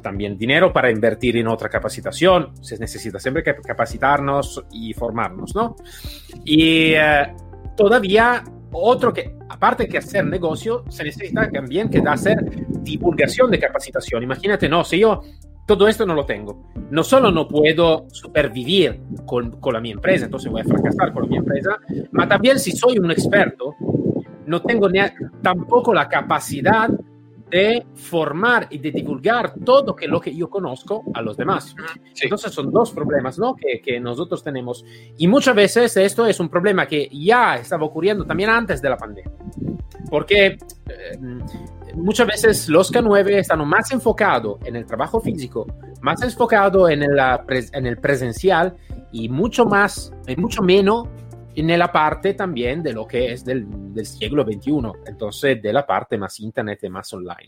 también 0.01 0.37
dinero 0.37 0.71
para 0.71 0.91
invertir 0.91 1.37
en 1.37 1.47
otra 1.47 1.69
capacitación, 1.69 2.51
se 2.61 2.77
necesita 2.77 3.19
siempre 3.19 3.43
que 3.43 3.55
capacitarnos 3.55 4.63
y 4.71 4.93
formarnos, 4.93 5.55
¿no? 5.55 5.75
Y 6.43 6.93
eh, 6.93 7.33
todavía 7.75 8.43
otro 8.71 9.13
que, 9.13 9.35
aparte 9.49 9.87
que 9.87 9.97
hacer 9.97 10.25
negocio, 10.25 10.83
se 10.89 11.03
necesita 11.03 11.49
también 11.49 11.89
que 11.89 11.99
hacer 12.05 12.37
divulgación 12.83 13.49
de 13.49 13.59
capacitación. 13.59 14.21
Imagínate, 14.21 14.67
no, 14.69 14.83
si 14.83 14.99
yo 14.99 15.21
todo 15.65 15.88
esto 15.88 16.06
no 16.06 16.13
lo 16.13 16.25
tengo. 16.25 16.71
No 16.91 17.04
solo 17.04 17.32
no 17.32 17.47
puedo 17.47 18.06
supervivir 18.12 19.01
con, 19.25 19.60
con 19.60 19.73
la 19.73 19.82
mi 19.82 19.91
empresa, 19.91 20.25
entonces 20.25 20.51
voy 20.51 20.62
a 20.62 20.65
fracasar 20.65 21.13
con 21.13 21.23
la 21.23 21.30
mi 21.30 21.38
empresa, 21.38 21.78
ma 22.12 22.28
también 22.28 22.60
si 22.60 22.71
soy 22.71 22.99
un 22.99 23.12
experto, 23.12 23.75
no 24.45 24.62
tengo 24.62 24.89
ni, 24.89 24.99
tampoco 25.41 25.93
la 25.93 26.08
capacidad 26.08 26.89
de 27.49 27.86
formar 27.93 28.67
y 28.69 28.80
de 28.80 28.91
divulgar 28.91 29.54
todo 29.63 29.95
que 29.95 30.08
lo 30.08 30.19
que 30.19 30.36
yo 30.36 30.49
conozco 30.49 31.04
a 31.13 31.21
los 31.21 31.38
demás. 31.38 31.75
Sí. 32.13 32.23
Entonces 32.23 32.51
son 32.51 32.71
dos 32.71 32.91
problemas 32.91 33.38
¿no? 33.38 33.56
que, 33.56 33.82
que, 33.82 33.99
nosotros 33.99 34.43
tenemos. 34.43 34.84
Y 35.17 35.28
muchas 35.28 35.56
veces 35.56 35.95
esto 35.97 36.25
es 36.25 36.39
un 36.39 36.49
problema 36.49 36.88
que 36.88 37.08
ya 37.12 37.56
estaba 37.56 37.86
ocurriendo 37.86 38.25
también 38.25 38.49
antes 38.49 38.82
de 38.82 38.89
la 38.89 38.97
pandemia. 38.97 39.32
Porque 40.10 40.45
eh, 40.47 41.19
muchas 41.95 42.27
veces 42.27 42.69
los 42.69 42.91
K9 42.91 43.39
están 43.39 43.67
más 43.67 43.91
enfocados 43.91 44.60
en 44.65 44.75
el 44.75 44.86
trabajo 44.86 45.19
físico, 45.19 45.65
más 46.01 46.21
enfocados 46.21 46.89
en 46.89 47.03
el, 47.03 47.17
en 47.73 47.88
el 47.88 47.97
presencial 47.97 48.75
y 49.12 49.29
mucho 49.29 49.65
más, 49.65 50.12
mucho 50.38 50.62
menos 50.62 51.08
en 51.55 51.79
la 51.79 51.91
parte 51.91 52.34
también 52.34 52.84
de 52.84 52.93
lo 52.93 53.08
que 53.08 53.31
es 53.31 53.45
del, 53.45 53.65
del, 53.93 54.05
siglo 54.05 54.43
XXI, 54.43 54.91
entonces 55.08 55.62
de 55.62 55.71
la 55.71 55.86
parte 55.86 56.17
más 56.17 56.39
internet 56.39 56.79
y 56.84 56.89
más 56.89 57.12
online. 57.13 57.47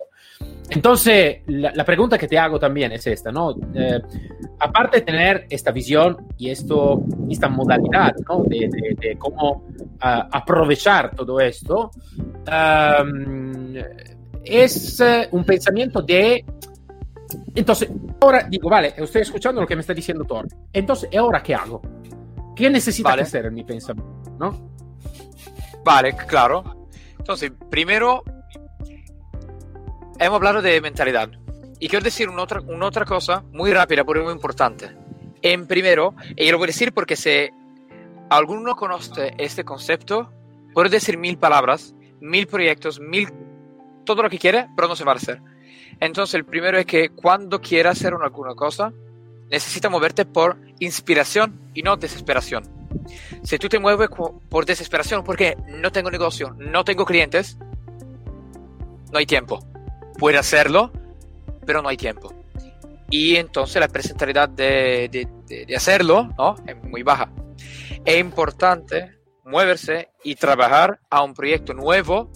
Entonces, 0.70 1.42
la, 1.48 1.74
la 1.74 1.84
pregunta 1.84 2.18
que 2.18 2.28
te 2.28 2.40
hago 2.40 2.58
también 2.58 2.94
es 2.94 3.06
esta, 3.08 3.32
¿no? 3.32 3.56
Eh, 3.74 4.00
aparte 4.60 5.00
de 5.00 5.06
tener 5.06 5.46
esta 5.50 5.72
visión 5.72 6.26
y 6.38 6.50
esto, 6.50 7.04
esta 7.30 7.50
modalidad, 7.50 8.16
¿no? 8.28 8.44
De, 8.44 8.70
de, 8.70 8.96
de 8.98 9.18
cómo 9.18 9.66
uh, 9.78 10.28
aprovechar 10.32 11.14
todo 11.14 11.40
esto, 11.42 11.92
um, 12.18 13.74
es 14.50 15.00
uh, 15.00 15.36
un 15.36 15.44
pensamiento 15.44 16.02
de 16.02 16.44
entonces, 17.56 17.90
ahora 18.22 18.48
digo, 18.50 18.70
vale, 18.70 18.94
estoy 18.96 19.22
escuchando 19.22 19.62
lo 19.62 19.68
que 19.68 19.76
me 19.76 19.82
está 19.82 19.94
diciendo 19.94 20.24
Thor. 20.24 20.48
Entonces, 20.72 21.10
¿ahora 21.18 21.42
qué 21.44 21.56
hago? 21.56 21.82
¿Qué 22.56 22.70
necesita 22.70 23.10
vale. 23.10 23.24
hacer 23.24 23.48
en 23.48 23.54
mi 23.54 23.64
pensamiento? 23.64 24.18
¿no? 24.40 24.72
Vale, 25.84 26.16
claro. 26.16 26.88
Entonces, 27.18 27.52
primero, 27.70 28.24
hemos 30.20 30.36
hablado 30.36 30.62
de 30.62 30.80
mentalidad. 30.82 31.30
Y 31.80 31.88
quiero 31.90 32.04
decir 32.04 32.30
una 32.30 32.44
otra, 32.44 32.62
una 32.62 32.88
otra 32.88 33.06
cosa 33.06 33.44
muy 33.52 33.72
rápida, 33.72 34.04
pero 34.04 34.24
muy 34.24 34.34
importante. 34.34 34.96
En 35.42 35.68
primero, 35.68 36.16
y 36.36 36.50
lo 36.50 36.58
voy 36.58 36.66
a 36.66 36.68
decir 36.68 36.94
porque 36.94 37.16
si 37.16 37.50
alguno 38.30 38.76
conoce 38.76 39.34
este 39.38 39.64
concepto, 39.64 40.32
puede 40.74 40.90
decir 40.90 41.18
mil 41.18 41.38
palabras, 41.38 41.94
mil 42.20 42.48
proyectos, 42.48 43.00
mil, 43.00 43.30
todo 44.08 44.24
lo 44.24 44.30
que 44.32 44.40
quiere, 44.40 44.68
pero 44.76 44.88
no 44.88 44.96
se 44.96 45.04
va 45.04 45.12
a 45.12 45.16
hacer. 45.16 45.40
Entonces, 46.00 46.34
el 46.34 46.46
primero 46.46 46.80
es 46.80 46.88
que 46.88 47.10
cuando 47.10 47.62
quiera 47.62 47.92
hacer 47.92 48.16
una, 48.16 48.26
alguna 48.26 48.56
cosa, 48.56 48.92
necesitas 49.52 49.92
moverte 49.92 50.26
por 50.26 50.58
inspiración 50.80 51.60
y 51.76 51.84
no 51.84 51.98
desesperación. 51.98 52.64
Si 53.44 53.60
tú 53.60 53.70
te 53.70 53.80
mueves 53.80 54.10
por 54.50 54.66
desesperación 54.66 55.24
porque 55.24 55.56
no 55.68 55.92
tengo 55.92 56.10
negocio, 56.10 56.56
no 56.58 56.84
tengo 56.84 57.06
clientes, 57.06 57.58
no 59.12 59.20
hay 59.20 59.26
tiempo. 59.26 59.60
Puede 60.18 60.38
hacerlo, 60.38 60.92
pero 61.66 61.82
no 61.82 61.90
hay 61.90 61.98
tiempo. 61.98 62.34
Y 63.10 63.36
entonces 63.36 63.80
la 63.80 63.88
presentabilidad 63.88 64.50
de, 64.50 65.28
de, 65.48 65.66
de 65.66 65.76
hacerlo 65.76 66.30
¿no? 66.38 66.56
es 66.66 66.76
muy 66.84 67.04
baja. 67.04 67.30
Es 68.04 68.20
importante 68.20 69.18
moverse 69.46 70.10
y 70.24 70.36
trabajar 70.36 71.00
a 71.10 71.24
un 71.24 71.34
proyecto 71.34 71.74
nuevo 71.74 72.30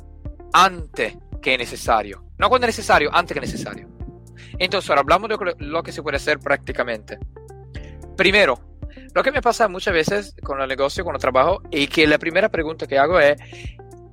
antes 0.53 1.17
que 1.41 1.57
necesario. 1.57 2.23
No 2.37 2.49
cuando 2.49 2.67
es 2.67 2.77
necesario, 2.77 3.09
antes 3.13 3.33
que 3.33 3.41
necesario. 3.41 3.89
Entonces, 4.59 4.89
ahora 4.89 5.01
hablamos 5.01 5.29
de 5.29 5.55
lo 5.59 5.83
que 5.83 5.91
se 5.91 6.03
puede 6.03 6.17
hacer 6.17 6.39
prácticamente. 6.39 7.19
Primero, 8.15 8.59
lo 9.13 9.23
que 9.23 9.31
me 9.31 9.41
pasa 9.41 9.67
muchas 9.67 9.93
veces 9.93 10.35
con 10.43 10.61
el 10.61 10.67
negocio, 10.67 11.03
cuando 11.03 11.19
trabajo, 11.19 11.61
y 11.71 11.87
que 11.87 12.07
la 12.07 12.17
primera 12.17 12.49
pregunta 12.49 12.87
que 12.87 12.97
hago 12.97 13.19
es, 13.19 13.37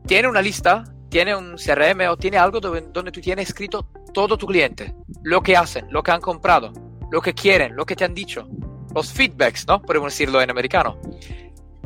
¿tiene 0.06 0.28
una 0.28 0.42
lista? 0.42 0.84
¿Tiene 1.08 1.34
un 1.34 1.56
CRM 1.56 2.08
o 2.10 2.16
tiene 2.16 2.36
algo 2.36 2.60
donde, 2.60 2.82
donde 2.92 3.12
tú 3.12 3.20
tienes 3.20 3.48
escrito 3.48 3.88
todo 4.12 4.36
tu 4.36 4.46
cliente? 4.46 4.94
Lo 5.22 5.42
que 5.42 5.56
hacen, 5.56 5.86
lo 5.90 6.02
que 6.02 6.10
han 6.10 6.20
comprado, 6.20 6.72
lo 7.10 7.20
que 7.20 7.34
quieren, 7.34 7.76
lo 7.76 7.86
que 7.86 7.96
te 7.96 8.04
han 8.04 8.14
dicho, 8.14 8.48
los 8.94 9.12
feedbacks, 9.12 9.66
¿no? 9.66 9.80
Podemos 9.80 10.12
decirlo 10.12 10.40
en 10.42 10.50
americano. 10.50 11.00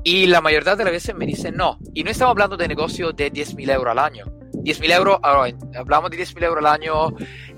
Y 0.05 0.27
la 0.27 0.41
mayoría 0.41 0.75
de 0.75 0.85
las 0.85 0.93
veces 0.93 1.15
me 1.15 1.27
dicen 1.27 1.57
no. 1.57 1.79
Y 1.95 2.03
no 2.03 2.11
estamos 2.11 2.33
hablando 2.33 2.57
de 2.57 2.67
negocio 2.67 3.13
de 3.13 3.33
10.000 3.33 3.73
euros 3.73 3.93
al 3.93 3.99
año. 3.99 4.25
10.000 4.63 4.93
euros, 4.93 5.19
ahora, 5.23 5.55
hablamos 5.77 6.11
de 6.11 6.19
10.000 6.19 6.45
euros 6.45 6.65
al 6.65 6.73
año 6.73 7.09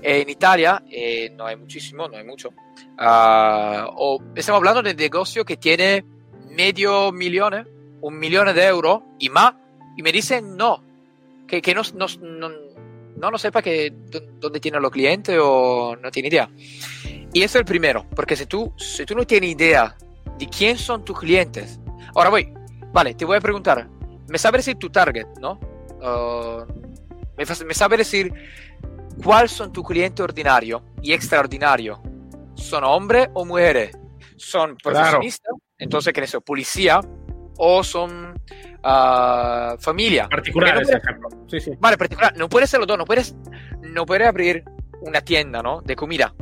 en 0.01 0.29
Italia, 0.29 0.83
eh, 0.89 1.31
no 1.35 1.45
hay 1.45 1.55
muchísimo, 1.55 2.07
no 2.07 2.17
hay 2.17 2.23
mucho. 2.23 2.49
Uh, 2.49 3.87
o 3.95 4.19
estamos 4.35 4.59
hablando 4.59 4.81
de 4.81 4.93
negocio 4.93 5.45
que 5.45 5.57
tiene 5.57 6.03
medio 6.51 7.11
millón, 7.11 7.67
un 8.01 8.19
millón 8.19 8.53
de 8.53 8.65
euros 8.65 9.01
y 9.19 9.29
más, 9.29 9.53
y 9.97 10.01
me 10.01 10.11
dicen 10.11 10.55
no, 10.55 10.83
que, 11.47 11.61
que 11.61 11.73
no, 11.73 11.81
no, 11.95 12.05
no, 12.21 12.49
no, 13.17 13.31
no 13.31 13.37
sepa 13.37 13.61
que 13.61 13.93
dónde 14.39 14.59
tienen 14.59 14.81
los 14.81 14.91
clientes 14.91 15.37
o 15.41 15.95
no 16.01 16.11
tiene 16.11 16.29
idea. 16.29 16.49
Y 17.33 17.43
eso 17.43 17.57
es 17.57 17.61
el 17.61 17.65
primero, 17.65 18.05
porque 18.15 18.35
si 18.35 18.45
tú, 18.45 18.73
si 18.77 19.05
tú 19.05 19.15
no 19.15 19.25
tienes 19.25 19.51
idea 19.51 19.95
de 20.37 20.47
quién 20.47 20.77
son 20.77 21.03
tus 21.03 21.19
clientes, 21.19 21.79
ahora 22.15 22.29
voy, 22.29 22.53
vale, 22.93 23.13
te 23.13 23.25
voy 23.25 23.37
a 23.37 23.41
preguntar, 23.41 23.89
¿me 24.27 24.37
sabes 24.37 24.65
decir 24.65 24.79
tu 24.79 24.89
target, 24.89 25.25
no? 25.41 25.59
Uh, 25.99 26.84
me, 27.37 27.45
me 27.65 27.73
sabe 27.73 27.97
decir 27.97 28.33
cuáles 29.23 29.51
son 29.51 29.71
tus 29.71 29.85
clientes 29.85 30.23
ordinarios 30.23 30.81
y 31.01 31.13
extraordinarios. 31.13 31.99
¿Son 32.55 32.83
hombres 32.83 33.29
o 33.33 33.45
mujeres? 33.45 33.91
¿Son 34.37 34.75
profesionistas? 34.77 35.49
Claro. 35.49 35.61
Entonces, 35.77 36.13
¿qué 36.13 36.21
es 36.21 36.37
Policía 36.45 37.01
o 37.57 37.83
son 37.83 38.35
uh, 38.83 39.77
familia. 39.79 40.27
Particulares, 40.29 40.87
no 40.89 40.99
puedes, 41.29 41.51
sí, 41.51 41.59
sí. 41.59 41.77
Vale, 41.79 41.97
particular. 41.97 42.35
No 42.37 42.49
puede 42.49 42.67
ser 42.67 42.79
los 42.79 42.87
dos, 42.87 42.97
no 42.97 43.05
puedes, 43.05 43.35
no 43.81 44.05
puedes 44.05 44.27
abrir 44.27 44.63
una 45.01 45.21
tienda, 45.21 45.61
¿no? 45.61 45.81
De 45.81 45.95
comida. 45.95 46.33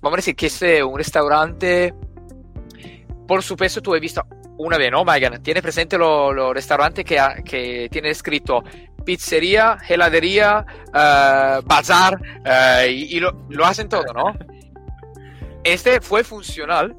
Vamos 0.00 0.16
a 0.16 0.18
decir 0.18 0.36
que 0.36 0.46
es 0.46 0.62
un 0.82 0.96
restaurante. 0.96 1.94
Por 3.26 3.42
supuesto, 3.42 3.80
tú 3.80 3.94
has 3.94 4.00
visto 4.00 4.24
una 4.58 4.76
vez, 4.76 4.90
¿no, 4.90 5.04
Megan? 5.04 5.42
Tienes 5.42 5.62
presente 5.62 5.96
los 5.96 6.34
lo 6.34 6.52
restaurantes 6.52 7.04
que, 7.04 7.18
que 7.44 7.88
tiene 7.90 8.10
escrito 8.10 8.62
pizzería, 9.04 9.78
heladería, 9.88 10.64
uh, 10.88 11.62
bazar, 11.66 12.20
uh, 12.20 12.88
y, 12.88 13.16
y 13.16 13.20
lo, 13.20 13.46
lo, 13.48 13.66
hacen 13.66 13.88
todo, 13.88 14.12
¿no? 14.12 14.34
Este 15.64 16.00
fue 16.00 16.24
funcional 16.24 16.96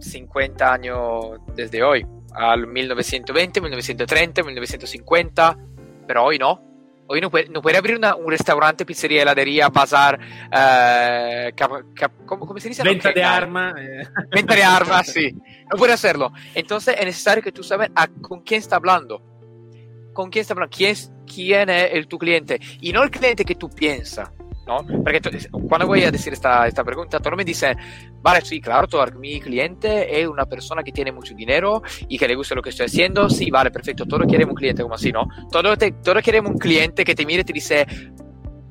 50 0.00 0.72
años 0.72 1.38
desde 1.54 1.82
hoy, 1.82 2.06
al 2.34 2.66
1920, 2.66 3.60
1930, 3.60 4.42
1950, 4.42 5.58
pero 6.06 6.24
hoy 6.24 6.38
no. 6.38 6.68
Hoy 7.10 7.22
no 7.22 7.30
puede, 7.30 7.48
no 7.48 7.62
puede 7.62 7.78
abrir 7.78 7.96
una, 7.96 8.14
un 8.16 8.30
restaurante, 8.30 8.84
pizzería, 8.84 9.22
heladería, 9.22 9.70
bazar, 9.70 10.18
uh, 10.20 11.56
cap, 11.56 11.70
cap, 11.94 12.12
¿cómo, 12.26 12.46
¿cómo, 12.46 12.60
se 12.60 12.68
dice? 12.68 12.82
Venta 12.82 13.12
de 13.12 13.24
armas. 13.24 13.72
Venta 14.30 14.54
de 14.54 14.62
armas, 14.62 15.06
sí. 15.06 15.34
No 15.70 15.78
puede 15.78 15.94
hacerlo. 15.94 16.32
Entonces 16.54 16.96
es 16.98 17.06
necesario 17.06 17.42
que 17.42 17.50
tú 17.50 17.62
sabes 17.62 17.90
a, 17.94 18.08
con 18.08 18.42
quién 18.42 18.58
está 18.58 18.76
hablando. 18.76 19.22
Con 20.18 20.30
quién 20.30 20.40
está 20.40 20.52
hablando. 20.54 20.76
¿Quién 20.76 20.90
es, 20.90 21.12
quién 21.32 21.70
es 21.70 21.90
el, 21.92 22.08
tu 22.08 22.18
cliente? 22.18 22.58
Y 22.80 22.90
no 22.90 23.04
el 23.04 23.10
cliente 23.12 23.44
que 23.44 23.54
tú 23.54 23.70
piensas. 23.70 24.28
¿no? 24.66 24.84
Porque 25.04 25.20
cuando 25.68 25.86
voy 25.86 26.02
a 26.02 26.10
decir 26.10 26.32
esta, 26.32 26.66
esta 26.66 26.82
pregunta, 26.82 27.20
todos 27.20 27.36
me 27.36 27.44
dicen, 27.44 27.78
vale, 28.20 28.40
sí, 28.40 28.60
claro, 28.60 28.88
mi 29.16 29.40
cliente 29.40 30.20
es 30.20 30.26
una 30.26 30.44
persona 30.44 30.82
que 30.82 30.90
tiene 30.90 31.12
mucho 31.12 31.34
dinero 31.34 31.82
y 32.08 32.18
que 32.18 32.26
le 32.26 32.34
gusta 32.34 32.56
lo 32.56 32.62
que 32.62 32.70
estoy 32.70 32.86
haciendo, 32.86 33.30
sí, 33.30 33.48
vale, 33.48 33.70
perfecto, 33.70 34.06
todos 34.06 34.26
queremos 34.28 34.54
un 34.54 34.56
cliente 34.56 34.82
como 34.82 34.96
así, 34.96 35.12
¿no? 35.12 35.28
Todos, 35.52 35.78
te, 35.78 35.94
queremos 36.20 36.50
un 36.50 36.58
cliente 36.58 37.04
que 37.04 37.14
te 37.14 37.24
mire 37.24 37.42
y 37.42 37.44
te 37.44 37.52
dice, 37.52 37.86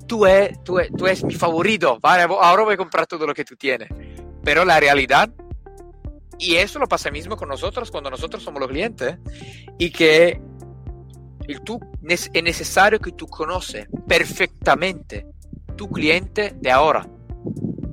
tú 0.05 0.25
eres, 0.25 0.61
tú, 0.65 0.79
es, 0.79 0.89
tú 0.97 1.05
eres 1.05 1.23
mi 1.23 1.33
favorito, 1.33 1.97
vale, 2.01 2.23
ahora 2.23 2.63
voy 2.63 2.73
a 2.73 2.77
comprar 2.77 3.07
todo 3.07 3.25
lo 3.25 3.33
que 3.33 3.45
tú 3.45 3.55
tienes. 3.55 3.87
Pero 4.43 4.65
la 4.65 4.81
realidad 4.81 5.29
y 6.39 6.55
eso 6.55 6.77
lo 6.77 6.87
pasa 6.87 7.09
mismo 7.09 7.35
con 7.35 7.49
nosotros 7.49 7.89
cuando 7.89 8.09
nosotros 8.09 8.43
somos 8.43 8.59
los 8.59 8.69
clientes 8.69 9.17
y 9.79 9.89
que 9.89 10.39
el 11.47 11.61
tú, 11.61 11.79
es 12.07 12.29
necesario 12.33 12.99
que 12.99 13.11
tú 13.11 13.27
conoces 13.27 13.87
perfectamente 14.07 15.25
tu 15.75 15.89
cliente 15.89 16.55
de 16.59 16.71
ahora. 16.71 17.07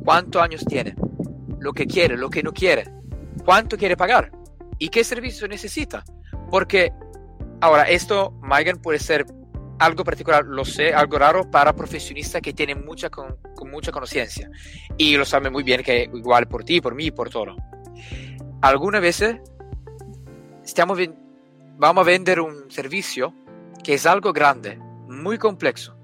¿Cuántos 0.05 0.43
años 0.43 0.65
tiene? 0.65 0.95
Lo 1.61 1.73
que 1.73 1.87
quiere, 1.87 2.17
lo 2.17 2.31
que 2.31 2.43
no 2.43 2.53
quiere. 2.53 2.85
¿Cuánto 3.45 3.77
quiere 3.77 3.97
pagar? 3.97 4.33
¿Y 4.79 4.89
qué 4.89 5.05
servicio 5.05 5.47
necesita? 5.47 6.05
Porque 6.51 6.93
ahora 7.61 7.85
esto, 7.85 8.33
Megan, 8.43 8.81
puede 8.81 8.99
ser 8.99 9.27
algo 9.79 10.05
particular, 10.05 10.45
lo 10.45 10.65
sé, 10.65 10.93
algo 10.95 11.19
raro 11.19 11.51
para 11.51 11.75
profesionistas 11.75 12.41
que 12.43 12.53
tienen 12.53 12.85
mucha, 12.85 13.11
con, 13.11 13.37
con 13.55 13.71
mucha 13.71 13.93
conciencia. 13.93 14.51
Y 14.97 15.17
lo 15.17 15.25
saben 15.25 15.53
muy 15.53 15.63
bien 15.63 15.83
que 15.83 16.11
igual 16.13 16.47
por 16.49 16.65
ti, 16.65 16.81
por 16.81 16.95
mí, 16.95 17.11
por 17.11 17.31
todo. 17.31 17.57
Algunas 18.61 19.01
veces 19.01 19.37
estamos, 20.65 20.99
vamos 21.77 22.03
a 22.03 22.07
vender 22.07 22.41
un 22.41 22.71
servicio 22.71 23.35
que 23.85 23.95
es 23.95 24.07
algo 24.07 24.33
grande, 24.33 24.79
muy 25.09 25.39
complejo, 25.39 25.95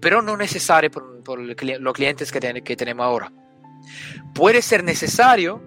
pero 0.00 0.22
no 0.22 0.36
necesario 0.36 0.90
por, 0.90 1.40
los 1.40 1.94
clientes 1.94 2.30
que, 2.30 2.38
ten, 2.38 2.62
que 2.62 2.76
tenemos 2.76 3.04
ahora. 3.04 3.32
Puede 4.34 4.62
ser 4.62 4.84
necesario 4.84 5.60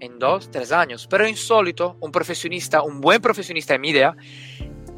en 0.00 0.18
dos, 0.18 0.50
tres 0.50 0.72
años, 0.72 1.06
pero 1.08 1.28
insólito, 1.28 1.96
un 2.00 2.10
profesionista, 2.10 2.82
un 2.82 3.00
buen 3.00 3.20
profesionista 3.20 3.74
en 3.74 3.80
mi 3.80 3.90
idea, 3.90 4.16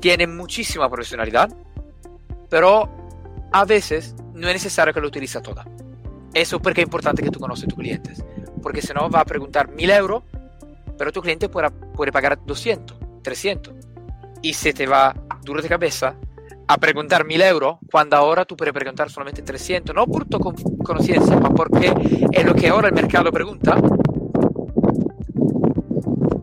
tiene 0.00 0.26
muchísima 0.26 0.88
profesionalidad, 0.88 1.50
pero 2.48 2.88
a 3.52 3.64
veces 3.64 4.14
no 4.32 4.48
es 4.48 4.54
necesario 4.54 4.94
que 4.94 5.00
lo 5.00 5.08
utilice 5.08 5.40
toda. 5.40 5.66
Eso 6.32 6.60
porque 6.60 6.82
es 6.82 6.86
importante 6.86 7.22
que 7.22 7.30
tú 7.30 7.40
conoces 7.40 7.64
a 7.64 7.68
tus 7.68 7.78
clientes, 7.78 8.24
porque 8.62 8.80
si 8.80 8.92
no 8.92 9.10
va 9.10 9.20
a 9.20 9.24
preguntar 9.24 9.68
mil 9.70 9.90
euros, 9.90 10.22
pero 10.98 11.12
tu 11.12 11.20
cliente 11.20 11.48
puede, 11.48 11.70
puede 11.70 12.12
pagar 12.12 12.38
200, 12.44 12.96
300, 13.22 13.74
y 14.42 14.54
se 14.54 14.72
te 14.72 14.86
va 14.86 15.14
duro 15.46 15.62
de 15.62 15.68
cabeza 15.68 16.14
a 16.68 16.76
preguntar 16.78 17.24
mil 17.24 17.40
euros 17.40 17.78
cuando 17.90 18.16
ahora 18.16 18.44
tú 18.44 18.56
puedes 18.56 18.74
preguntar 18.74 19.08
solamente 19.08 19.40
300, 19.42 19.94
no 19.94 20.06
por 20.06 20.26
tu 20.26 20.38
conciencia, 20.38 21.36
pero 21.36 21.54
porque 21.54 21.92
es 22.32 22.44
lo 22.44 22.54
que 22.54 22.68
ahora 22.68 22.88
el 22.88 22.94
mercado 22.94 23.32
pregunta, 23.32 23.76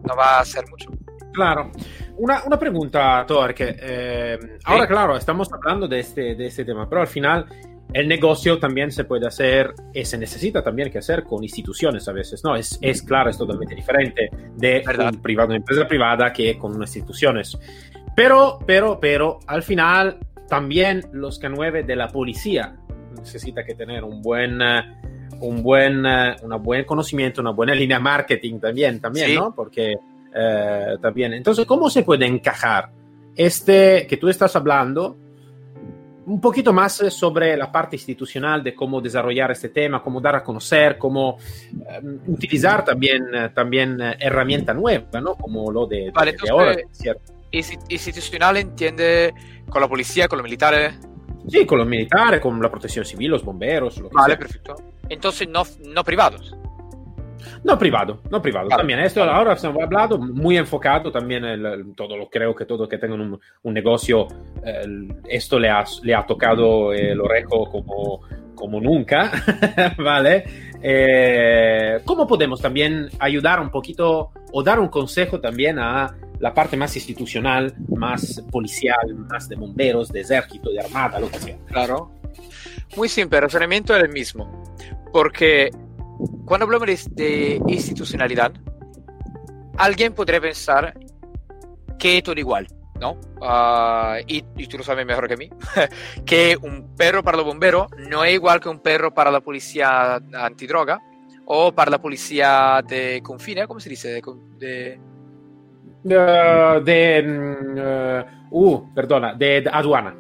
no 0.04 0.16
va 0.18 0.40
a 0.40 0.46
ser 0.46 0.68
mucho. 0.70 0.90
Claro. 1.34 1.72
Una, 2.18 2.44
una 2.46 2.58
pregunta, 2.58 3.26
Thor, 3.28 3.54
que 3.54 3.76
eh, 3.78 4.38
sí. 4.40 4.48
ahora, 4.66 4.88
claro, 4.88 5.18
estamos 5.18 5.52
hablando 5.52 5.88
de 5.88 6.00
este, 6.00 6.36
de 6.36 6.46
este 6.46 6.64
tema, 6.64 6.88
pero 6.88 7.02
al 7.02 7.08
final 7.08 7.46
el 7.92 8.08
negocio 8.08 8.58
también 8.60 8.92
se 8.92 9.04
puede 9.04 9.28
hacer 9.28 9.74
y 9.94 10.04
se 10.06 10.18
necesita 10.18 10.64
también 10.64 10.92
que 10.92 10.98
hacer 11.00 11.24
con 11.24 11.44
instituciones 11.44 12.08
a 12.08 12.12
veces, 12.12 12.44
¿no? 12.44 12.56
Es, 12.56 12.80
es 12.82 13.04
claro, 13.04 13.30
es 13.30 13.38
totalmente 13.38 13.76
diferente 13.76 14.30
de 14.56 14.84
un 14.88 15.22
privado, 15.22 15.50
una 15.50 15.58
empresa 15.58 15.88
privada 15.88 16.34
que 16.34 16.58
con 16.58 16.80
instituciones. 16.82 17.58
Pero, 18.16 18.60
pero, 18.66 19.00
pero, 19.00 19.40
al 19.48 19.64
final 19.64 20.18
también 20.48 21.04
los 21.14 21.42
K9 21.42 21.86
de 21.86 21.96
la 21.96 22.10
policía 22.10 22.76
necesita 23.18 23.64
que 23.64 23.74
tener 23.74 24.04
un 24.04 24.22
buen, 24.22 24.60
un 25.40 25.64
buen, 25.64 26.00
una 26.00 26.56
buen 26.58 26.86
conocimiento, 26.86 27.42
una 27.42 27.52
buena 27.52 27.74
línea 27.74 28.00
marketing 28.00 28.60
también, 28.60 29.00
también, 29.00 29.28
sí. 29.28 29.36
¿no? 29.36 29.54
Porque 29.56 29.98
eh, 30.36 30.96
también, 31.02 31.34
entonces, 31.34 31.66
¿cómo 31.66 31.90
se 31.90 32.04
puede 32.04 32.26
encajar 32.26 32.90
este 33.36 34.06
que 34.08 34.18
tú 34.18 34.30
estás 34.30 34.56
hablando? 34.56 35.18
Un 36.26 36.40
poquito 36.40 36.72
más 36.72 36.94
sobre 36.94 37.58
la 37.58 37.70
parte 37.70 37.98
institucional 37.98 38.64
de 38.64 38.74
cómo 38.74 39.02
desarrollar 39.02 39.52
este 39.52 39.70
tema, 39.70 40.02
cómo 40.02 40.22
dar 40.22 40.38
a 40.38 40.44
conocer, 40.44 40.98
cómo 40.98 41.38
utilizar 42.28 42.86
también, 42.86 43.26
también 43.54 44.00
herramienta 44.00 44.74
nueva, 44.74 45.20
¿no? 45.20 45.36
Como 45.36 45.70
lo 45.70 45.86
de, 45.86 46.12
vale, 46.12 46.32
de, 46.32 46.38
de 46.42 46.50
ahora, 46.50 46.76
¿cierto? 46.92 47.34
Institucional 47.54 48.58
entiende 48.58 49.34
con 49.70 49.82
la 49.82 49.88
policía, 49.88 50.28
con 50.28 50.38
los 50.38 50.44
militares. 50.44 51.00
Sí, 51.48 51.66
con 51.66 51.78
los 51.78 51.88
militares, 51.88 52.40
con 52.40 52.62
la 52.62 52.70
protección 52.70 53.06
civil, 53.06 53.32
los 53.32 53.44
bomberos. 53.44 53.98
Lo 53.98 54.10
que 54.10 54.16
vale, 54.16 54.34
sea. 54.34 54.40
perfecto. 54.40 54.76
Entonces, 55.10 55.48
no, 55.48 55.64
no 55.86 56.04
privados. 56.04 56.56
No 57.64 57.78
privado, 57.78 58.22
no 58.30 58.42
privado. 58.42 58.70
Vale. 58.70 58.80
También 58.80 59.00
esto 59.00 59.24
ahora 59.24 59.56
se 59.56 59.68
ha 59.68 59.70
hablado 59.70 60.18
muy 60.18 60.58
enfocado 60.58 61.12
también 61.12 61.44
el, 61.44 61.94
todo 61.96 62.18
lo 62.18 62.30
creo 62.30 62.56
que 62.56 62.66
todo 62.66 62.88
que 62.88 62.98
tengan 62.98 63.22
un, 63.22 63.40
un 63.64 63.74
negocio 63.74 64.28
el, 64.64 65.14
esto 65.28 65.60
le 65.60 65.70
ha, 65.70 65.84
le 66.04 66.16
ha 66.16 66.26
tocado 66.26 66.94
el 66.94 67.20
orejo 67.20 67.70
como 67.70 68.22
como 68.56 68.80
nunca, 68.80 69.32
¿vale? 69.98 70.46
Eh, 70.86 72.02
¿Cómo 72.04 72.28
podemos 72.28 72.62
también 72.62 73.10
ayudar 73.18 73.62
un 73.62 73.72
poquito 73.72 74.32
o 74.52 74.62
dar 74.62 74.82
un 74.82 74.90
consejo 74.90 75.40
también 75.40 75.80
a 75.80 76.14
la 76.40 76.54
parte 76.54 76.76
más 76.76 76.94
institucional, 76.98 77.74
más 77.88 78.44
policial, 78.52 79.16
más 79.16 79.48
de 79.48 79.56
bomberos, 79.56 80.12
de 80.12 80.22
ejército, 80.22 80.70
de 80.72 80.82
armada, 80.82 81.22
lo 81.22 81.32
que 81.32 81.40
sea? 81.40 81.58
Claro. 81.68 82.12
Muy 82.98 83.08
simple, 83.08 83.38
el 83.38 83.44
razonamiento 83.44 83.96
es 83.96 84.04
el 84.04 84.10
mismo. 84.10 84.64
Porque 85.14 85.72
cuando 86.46 86.66
hablamos 86.66 87.08
de, 87.16 87.62
institucionalidad, 87.68 88.52
alguien 89.78 90.14
podría 90.14 90.42
pensar 90.42 90.94
que 91.98 92.18
es 92.18 92.24
todo 92.24 92.38
igual. 92.38 92.68
¿No? 93.04 93.18
Uh, 93.42 94.24
y, 94.28 94.46
y, 94.56 94.68
tú 94.68 94.78
lo 94.78 94.84
sabes 94.84 95.06
mejor 95.06 95.28
que 95.28 95.36
mí, 95.36 95.50
que 96.26 96.58
un 96.62 96.96
perro 96.96 97.22
para 97.22 97.36
los 97.36 97.46
bomberos 97.46 97.88
no 98.10 98.24
es 98.24 98.34
igual 98.34 98.62
que 98.62 98.70
un 98.70 98.80
perro 98.80 99.14
para 99.14 99.30
la 99.30 99.42
policía 99.42 100.22
antidroga 100.34 101.02
o 101.46 101.74
para 101.74 101.92
la 101.92 102.02
policía 102.02 102.82
de 102.88 103.22
confine, 103.22 103.68
¿cómo 103.68 103.82
se 103.82 103.90
dice? 103.90 104.08
De, 104.10 104.22
de... 104.58 105.00
Uh, 106.06 106.82
de. 106.82 108.26
Uh, 108.52 108.74
uh, 108.74 108.94
perdona, 108.94 109.34
de 109.34 109.70
aduana. 109.72 110.16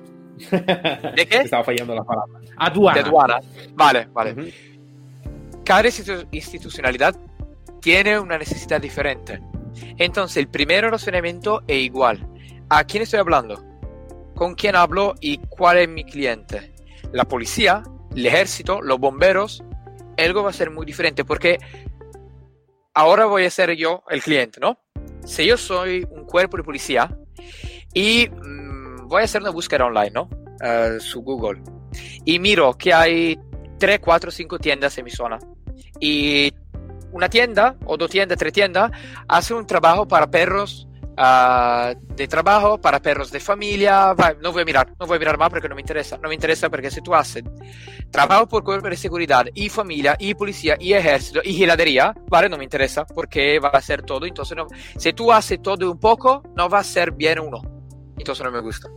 ¿De 1.15 1.26
qué? 1.26 1.38
Estaba 1.43 1.63
fallando 1.63 1.96
la 1.96 2.04
palabra. 2.04 2.39
Aduana. 2.58 3.02
De 3.02 3.08
aduana. 3.08 3.39
Vale, 3.76 4.08
vale. 4.12 4.34
Uh 4.34 4.36
-huh. 4.36 4.54
Cada 5.63 5.88
institucionalidad 6.32 7.15
tiene 7.80 8.19
una 8.19 8.38
necesidad 8.38 8.82
diferente. 8.82 9.39
Entonces, 9.98 10.38
el 10.38 10.48
primer 10.48 10.84
razonamiento 10.89 11.62
es 11.67 11.78
igual. 11.78 12.33
¿A 12.69 12.84
quién 12.86 13.04
estoy 13.04 13.19
hablando? 13.19 13.63
¿Con 14.36 14.56
quién 14.56 14.76
hablo 14.76 15.15
y 15.19 15.38
cuál 15.38 15.78
es 15.78 15.89
mi 15.89 16.04
cliente? 16.04 16.73
La 17.12 17.26
policía, 17.26 17.84
el 18.15 18.26
ejército, 18.26 18.82
los 18.82 18.99
bomberos, 18.99 19.63
algo 20.17 20.43
va 20.43 20.49
a 20.49 20.54
ser 20.54 20.71
muy 20.71 20.86
diferente 20.86 21.23
porque 21.23 21.60
ahora 22.93 23.26
voy 23.26 23.45
a 23.45 23.49
ser 23.49 23.76
yo 23.76 24.04
el 24.10 24.21
cliente, 24.21 24.60
¿no? 24.60 24.80
Si 25.26 25.45
yo 25.45 25.58
soy 25.58 26.08
un 26.10 26.26
cuerpo 26.26 26.58
de 26.58 26.63
policía 26.63 27.15
y 27.93 28.28
mmm, 28.30 29.08
voy 29.08 29.21
a 29.21 29.26
hacer 29.26 29.41
una 29.41 29.52
búsqueda 29.52 29.86
online, 29.86 30.12
¿no? 30.12 30.30
Su 30.99 31.21
Google. 31.21 31.62
Y 32.26 32.39
miro 32.39 32.73
que 32.78 32.93
hay 32.93 33.38
3, 33.78 33.99
4, 33.99 34.32
5 34.32 34.60
tiendas 34.60 34.97
en 34.97 35.06
mi 35.06 35.12
zona. 35.12 35.38
Y 35.99 36.52
una 37.12 37.30
tienda, 37.30 37.76
o 37.86 37.97
dos 37.97 38.10
tiendas, 38.10 38.38
tres 38.38 38.54
tiendas, 38.54 38.91
hace 39.28 39.54
un 39.54 39.67
trabajo 39.67 40.08
para 40.08 40.32
perros 40.32 40.88
uh, 41.17 42.15
de 42.15 42.28
trabajo, 42.28 42.80
para 42.80 43.02
perros 43.02 43.32
de 43.32 43.39
familia. 43.39 44.13
Va, 44.13 44.34
no 44.41 44.52
voy 44.52 44.63
a 44.63 44.65
mirar, 44.65 44.93
no 44.99 45.06
voy 45.06 45.17
a 45.17 45.19
mirar 45.19 45.38
más 45.38 45.49
porque 45.49 45.69
no 45.69 45.76
me 45.76 45.82
interesa. 45.82 46.17
No 46.17 46.30
me 46.30 46.36
interesa 46.36 46.69
porque 46.69 46.91
si 46.91 47.02
tú 47.02 47.13
haces 47.13 47.43
trabajo 48.12 48.47
por 48.47 48.63
cuerpo 48.63 48.89
de 48.89 48.95
seguridad, 48.95 49.45
y 49.54 49.69
familia, 49.69 50.15
y 50.19 50.36
policía, 50.36 50.78
y 50.80 50.93
ejército, 50.93 51.41
y 51.43 51.54
geladería, 51.54 52.13
vale, 52.30 52.47
no 52.47 52.58
me 52.58 52.63
interesa 52.63 53.06
porque 53.06 53.60
va 53.60 53.69
a 53.69 53.82
ser 53.82 54.04
todo. 54.04 54.26
Entonces, 54.26 54.56
no, 54.56 54.67
si 54.97 55.13
tú 55.13 55.32
haces 55.32 55.62
todo 55.62 55.91
un 55.91 55.99
poco, 55.99 56.43
no 56.56 56.69
va 56.69 56.80
a 56.80 56.84
ser 56.84 57.12
bien 57.12 57.39
uno. 57.39 57.62
Entonces 58.17 58.45
no 58.45 58.52
me 58.52 58.62
gusta. 58.62 58.89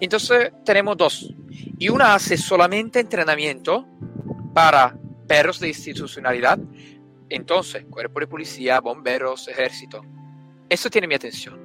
Entonces 0.00 0.52
tenemos 0.64 0.96
dos. 0.96 1.34
Y 1.78 1.88
una 1.88 2.14
hace 2.14 2.36
solamente 2.36 3.00
entrenamiento 3.00 3.86
para 4.54 4.96
perros 5.26 5.58
de 5.58 5.68
institucionalidad. 5.68 6.58
Entonces, 7.28 7.84
cuerpo 7.90 8.20
de 8.20 8.26
policía, 8.26 8.80
bomberos, 8.80 9.48
ejército. 9.48 10.02
Eso 10.72 10.88
tiene 10.88 11.06
mi 11.06 11.14
atención. 11.14 11.60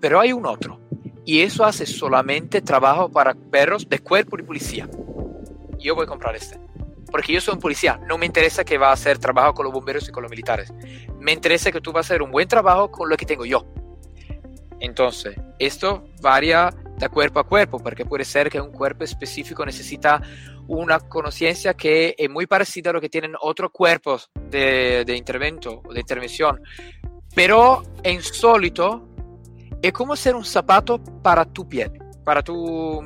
Pero 0.00 0.18
hay 0.18 0.32
un 0.32 0.44
otro. 0.44 0.80
Y 1.24 1.42
eso 1.42 1.64
hace 1.64 1.86
solamente 1.86 2.60
trabajo 2.60 3.08
para 3.08 3.32
perros 3.32 3.88
de 3.88 4.00
cuerpo 4.00 4.36
de 4.36 4.42
policía. 4.42 4.90
Yo 5.78 5.94
voy 5.94 6.02
a 6.02 6.08
comprar 6.08 6.34
este. 6.34 6.58
Porque 7.12 7.32
yo 7.32 7.40
soy 7.40 7.54
un 7.54 7.60
policía. 7.60 8.00
No 8.08 8.18
me 8.18 8.26
interesa 8.26 8.64
que 8.64 8.76
va 8.76 8.88
a 8.88 8.94
hacer 8.94 9.18
trabajo 9.18 9.54
con 9.54 9.66
los 9.66 9.72
bomberos 9.72 10.08
y 10.08 10.10
con 10.10 10.24
los 10.24 10.30
militares. 10.30 10.74
Me 11.20 11.30
interesa 11.30 11.70
que 11.70 11.80
tú 11.80 11.92
vas 11.92 12.06
a 12.06 12.08
hacer 12.08 12.22
un 12.22 12.32
buen 12.32 12.48
trabajo 12.48 12.90
con 12.90 13.08
lo 13.08 13.16
que 13.16 13.24
tengo 13.24 13.46
yo. 13.46 13.64
Entonces, 14.80 15.36
esto 15.60 16.08
varía 16.20 16.70
de 16.98 17.08
cuerpo 17.08 17.38
a 17.38 17.44
cuerpo, 17.44 17.78
porque 17.78 18.04
puede 18.04 18.24
ser 18.24 18.50
que 18.50 18.60
un 18.60 18.72
cuerpo 18.72 19.04
específico 19.04 19.64
necesita 19.64 20.20
una 20.66 20.98
conciencia 20.98 21.74
que 21.74 22.16
es 22.18 22.28
muy 22.28 22.48
parecida 22.48 22.90
a 22.90 22.92
lo 22.94 23.00
que 23.00 23.08
tienen 23.08 23.34
otros 23.40 23.70
cuerpos 23.70 24.28
de 24.34 25.14
intervento 25.16 25.82
o 25.84 25.92
de 25.92 26.00
intervención. 26.00 26.60
Pero 27.34 27.82
en 28.02 28.16
insólito 28.16 29.08
es 29.82 29.92
como 29.92 30.16
ser 30.16 30.34
un 30.34 30.44
zapato 30.44 30.98
para 31.22 31.44
tu 31.44 31.68
piel, 31.68 31.92
para 32.24 32.42
tu... 32.42 33.00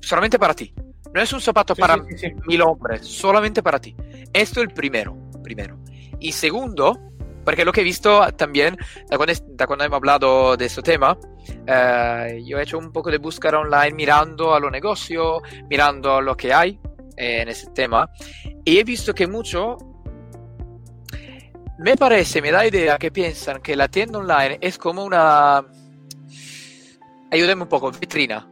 solamente 0.00 0.38
para 0.38 0.54
ti. 0.54 0.72
No 1.12 1.20
es 1.20 1.32
un 1.32 1.40
zapato 1.40 1.74
sí, 1.74 1.80
para 1.80 1.96
sí, 1.96 2.18
sí, 2.18 2.32
mil 2.46 2.62
hombres, 2.62 3.06
solamente 3.06 3.62
para 3.62 3.80
ti. 3.80 3.96
Esto 4.32 4.60
es 4.60 4.68
el 4.68 4.74
primero, 4.74 5.16
primero. 5.42 5.76
Y 6.20 6.32
segundo, 6.32 6.98
porque 7.44 7.64
lo 7.64 7.72
que 7.72 7.80
he 7.80 7.84
visto 7.84 8.20
también, 8.36 8.76
da 9.08 9.16
cuando, 9.16 9.34
da 9.48 9.66
cuando 9.66 9.84
hemos 9.84 9.96
hablado 9.96 10.56
de 10.56 10.66
este 10.66 10.82
tema, 10.82 11.18
eh, 11.66 12.42
yo 12.46 12.58
he 12.58 12.62
hecho 12.62 12.78
un 12.78 12.92
poco 12.92 13.10
de 13.10 13.18
búsqueda 13.18 13.58
online 13.58 13.92
mirando 13.92 14.54
a 14.54 14.60
los 14.60 14.70
negocios, 14.70 15.42
mirando 15.68 16.16
a 16.16 16.22
lo 16.22 16.36
que 16.36 16.52
hay 16.52 16.78
eh, 17.16 17.42
en 17.42 17.48
ese 17.48 17.70
tema, 17.70 18.08
y 18.64 18.78
he 18.78 18.84
visto 18.84 19.12
que 19.12 19.26
mucho, 19.26 19.78
me 21.80 21.96
parece, 21.96 22.42
me 22.42 22.50
da 22.50 22.66
idea 22.66 22.98
que 22.98 23.10
piensan 23.10 23.62
que 23.62 23.74
la 23.74 23.88
tienda 23.88 24.18
online 24.18 24.58
es 24.60 24.76
como 24.76 25.02
una, 25.02 25.64
ayúdame 27.30 27.62
un 27.62 27.68
poco, 27.68 27.90
vitrina. 27.90 28.46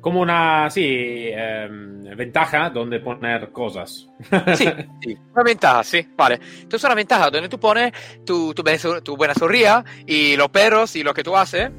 Como 0.00 0.20
una, 0.20 0.70
sí, 0.70 0.82
eh, 0.86 1.68
ventaja 2.16 2.70
donde 2.70 3.00
poner 3.00 3.50
cosas. 3.50 4.08
Sí, 4.54 4.68
sí, 5.02 5.18
una 5.32 5.42
ventaja, 5.42 5.82
sí, 5.82 6.08
vale. 6.16 6.38
Entonces 6.62 6.84
una 6.84 6.94
ventaja 6.94 7.28
donde 7.28 7.48
tú 7.48 7.58
pones 7.58 7.92
tu, 8.24 8.54
tu, 8.54 8.62
tu 9.02 9.16
buena 9.16 9.34
sonrisa 9.34 9.84
y 10.06 10.36
los 10.36 10.48
perros 10.48 10.94
y 10.94 11.02
lo 11.02 11.12
que 11.12 11.24
tú 11.24 11.36
haces 11.36 11.70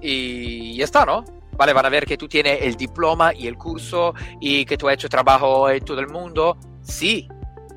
y 0.00 0.76
ya 0.76 0.84
está, 0.84 1.06
¿no? 1.06 1.24
Vale, 1.56 1.72
van 1.72 1.86
a 1.86 1.90
ver 1.90 2.06
que 2.06 2.16
tú 2.16 2.26
tienes 2.26 2.60
el 2.62 2.74
diploma 2.74 3.32
y 3.34 3.46
el 3.46 3.56
curso 3.56 4.14
y 4.40 4.64
que 4.64 4.76
tú 4.76 4.88
has 4.88 4.94
hecho 4.94 5.08
trabajo 5.08 5.70
en 5.70 5.84
todo 5.84 6.00
el 6.00 6.08
mundo. 6.08 6.58
Sí, 6.82 7.28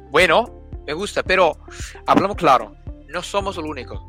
bueno, 0.10 0.62
me 0.86 0.93
gusta, 0.93 1.24
pero 1.24 1.58
hablamos 2.06 2.38
claro, 2.38 2.76
no 3.08 3.22
somos 3.22 3.58
lo 3.58 3.67
único. 3.67 4.06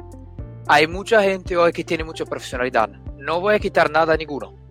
Hay 0.67 0.87
mucha 0.87 1.23
gente 1.23 1.57
hoy 1.57 1.73
que 1.73 1.85
tiene 1.85 2.05
mucha 2.05 2.25
profesionalidad. 2.25 2.89
No 3.19 3.41
voy 3.41 3.57
a 3.57 3.59
quitar 3.59 3.91
nada 3.91 4.15
a 4.15 4.17
ninguno 4.17 4.65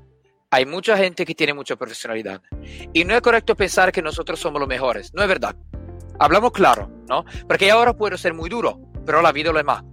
hay 0.53 0.67
mucha 0.67 0.95
gente 0.95 1.25
que 1.25 1.33
tiene 1.33 1.51
mucha 1.51 1.75
profesionalidad. 1.75 2.39
Y 2.93 3.05
no 3.05 3.15
es 3.15 3.21
correcto 3.21 3.55
pensar 3.55 3.91
que 3.91 4.03
nosotros 4.03 4.39
somos 4.39 4.59
los 4.59 4.69
mejores. 4.69 5.11
No 5.11 5.23
es 5.23 5.27
verdad. 5.27 5.55
Hablamos 6.19 6.51
claro, 6.51 6.91
¿no? 7.09 7.25
Porque 7.47 7.71
ahora 7.71 7.97
puedo 7.97 8.15
ser 8.19 8.35
muy 8.35 8.51
duro, 8.51 8.79
pero 9.03 9.23
la 9.23 9.31
vida 9.31 9.51
lo 9.51 9.57
es 9.57 9.65
más. 9.65 9.83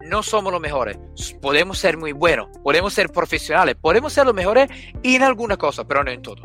No 0.00 0.24
somos 0.24 0.52
los 0.52 0.60
mejores. 0.60 0.98
Podemos 1.40 1.78
ser 1.78 1.96
muy 1.96 2.10
buenos, 2.10 2.48
podemos 2.64 2.92
ser 2.92 3.10
profesionales, 3.10 3.76
podemos 3.80 4.12
ser 4.12 4.26
los 4.26 4.34
mejores 4.34 4.68
en 5.04 5.22
alguna 5.22 5.56
cosa, 5.56 5.86
pero 5.86 6.02
no 6.02 6.10
en 6.10 6.22
todo. 6.22 6.42